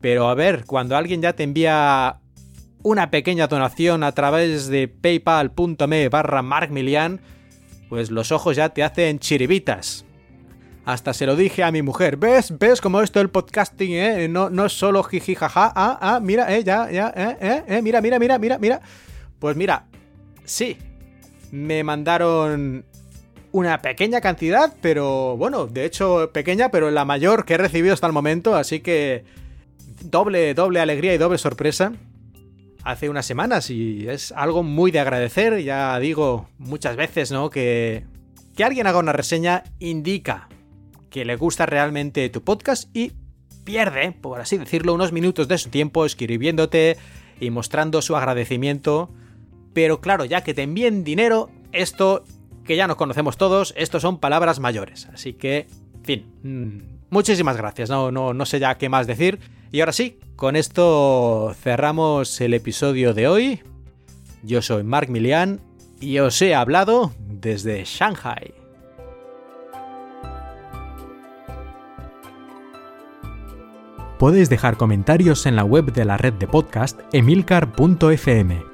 Pero 0.00 0.28
a 0.28 0.34
ver, 0.34 0.64
cuando 0.64 0.96
alguien 0.96 1.20
ya 1.20 1.34
te 1.34 1.42
envía 1.42 2.20
una 2.82 3.10
pequeña 3.10 3.46
donación 3.46 4.02
a 4.02 4.12
través 4.12 4.68
de 4.68 4.88
paypal.me 4.88 6.08
barra 6.08 6.42
markmilian, 6.42 7.20
pues 7.88 8.10
los 8.10 8.32
ojos 8.32 8.56
ya 8.56 8.70
te 8.70 8.82
hacen 8.82 9.18
chiribitas. 9.18 10.04
Hasta 10.84 11.14
se 11.14 11.24
lo 11.24 11.36
dije 11.36 11.62
a 11.62 11.70
mi 11.70 11.80
mujer. 11.80 12.18
¿Ves? 12.18 12.58
¿Ves 12.58 12.80
cómo 12.82 13.00
esto 13.00 13.20
el 13.20 13.30
podcasting, 13.30 13.92
eh? 13.92 14.28
No, 14.28 14.50
no 14.50 14.66
es 14.66 14.72
solo 14.72 15.02
jiji 15.02 15.34
jaja. 15.34 15.72
Ah, 15.74 15.98
ah, 16.00 16.20
mira, 16.20 16.54
eh, 16.54 16.62
ya, 16.62 16.90
ya, 16.90 17.12
eh, 17.16 17.36
eh, 17.40 17.62
eh, 17.66 17.82
mira, 17.82 18.02
mira, 18.02 18.18
mira, 18.18 18.38
mira, 18.38 18.58
mira. 18.58 18.80
Pues 19.38 19.56
mira, 19.56 19.86
sí. 20.44 20.76
Me 21.50 21.84
mandaron 21.84 22.84
una 23.52 23.80
pequeña 23.80 24.20
cantidad, 24.20 24.74
pero 24.80 25.36
bueno, 25.36 25.66
de 25.66 25.84
hecho 25.84 26.30
pequeña, 26.32 26.70
pero 26.70 26.90
la 26.90 27.04
mayor 27.04 27.44
que 27.44 27.54
he 27.54 27.58
recibido 27.58 27.94
hasta 27.94 28.08
el 28.08 28.12
momento, 28.12 28.56
así 28.56 28.80
que 28.80 29.24
doble, 30.02 30.54
doble 30.54 30.80
alegría 30.80 31.14
y 31.14 31.18
doble 31.18 31.38
sorpresa 31.38 31.92
hace 32.84 33.08
unas 33.08 33.26
semanas 33.26 33.70
y 33.70 34.08
es 34.08 34.32
algo 34.32 34.62
muy 34.62 34.90
de 34.90 35.00
agradecer. 35.00 35.62
Ya 35.62 35.98
digo 35.98 36.48
muchas 36.58 36.96
veces, 36.96 37.32
¿no? 37.32 37.50
Que, 37.50 38.04
que 38.56 38.64
alguien 38.64 38.86
haga 38.86 38.98
una 38.98 39.12
reseña 39.12 39.64
indica 39.78 40.48
que 41.10 41.24
le 41.24 41.36
gusta 41.36 41.66
realmente 41.66 42.28
tu 42.28 42.42
podcast 42.42 42.94
y 42.94 43.12
pierde, 43.64 44.12
por 44.12 44.40
así 44.40 44.58
decirlo, 44.58 44.94
unos 44.94 45.12
minutos 45.12 45.48
de 45.48 45.58
su 45.58 45.70
tiempo 45.70 46.04
escribiéndote 46.04 46.96
y 47.40 47.50
mostrando 47.50 48.02
su 48.02 48.16
agradecimiento. 48.16 49.10
Pero 49.74 50.00
claro, 50.00 50.24
ya 50.24 50.42
que 50.42 50.54
te 50.54 50.62
envíen 50.62 51.04
dinero, 51.04 51.50
esto 51.72 52.24
que 52.64 52.76
ya 52.76 52.86
nos 52.86 52.96
conocemos 52.96 53.36
todos, 53.36 53.74
esto 53.76 54.00
son 54.00 54.18
palabras 54.18 54.60
mayores. 54.60 55.08
Así 55.12 55.34
que, 55.34 55.66
fin, 56.02 56.32
mm, 56.42 57.10
muchísimas 57.10 57.56
gracias. 57.56 57.90
No, 57.90 58.10
no, 58.10 58.32
no 58.32 58.46
sé 58.46 58.60
ya 58.60 58.78
qué 58.78 58.88
más 58.88 59.06
decir. 59.06 59.40
Y 59.72 59.80
ahora 59.80 59.92
sí, 59.92 60.18
con 60.36 60.56
esto 60.56 61.54
cerramos 61.60 62.40
el 62.40 62.54
episodio 62.54 63.12
de 63.12 63.28
hoy. 63.28 63.60
Yo 64.42 64.62
soy 64.62 64.84
Mark 64.84 65.10
Milian 65.10 65.60
y 66.00 66.18
os 66.20 66.40
he 66.40 66.54
hablado 66.54 67.12
desde 67.18 67.84
Shanghai. 67.84 68.54
Podéis 74.18 74.48
dejar 74.48 74.76
comentarios 74.76 75.44
en 75.44 75.56
la 75.56 75.64
web 75.64 75.92
de 75.92 76.04
la 76.04 76.16
red 76.16 76.34
de 76.34 76.46
podcast 76.46 77.00
emilcar.fm 77.12 78.73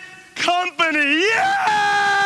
company. 0.41 1.21
Yeah! 1.21 2.20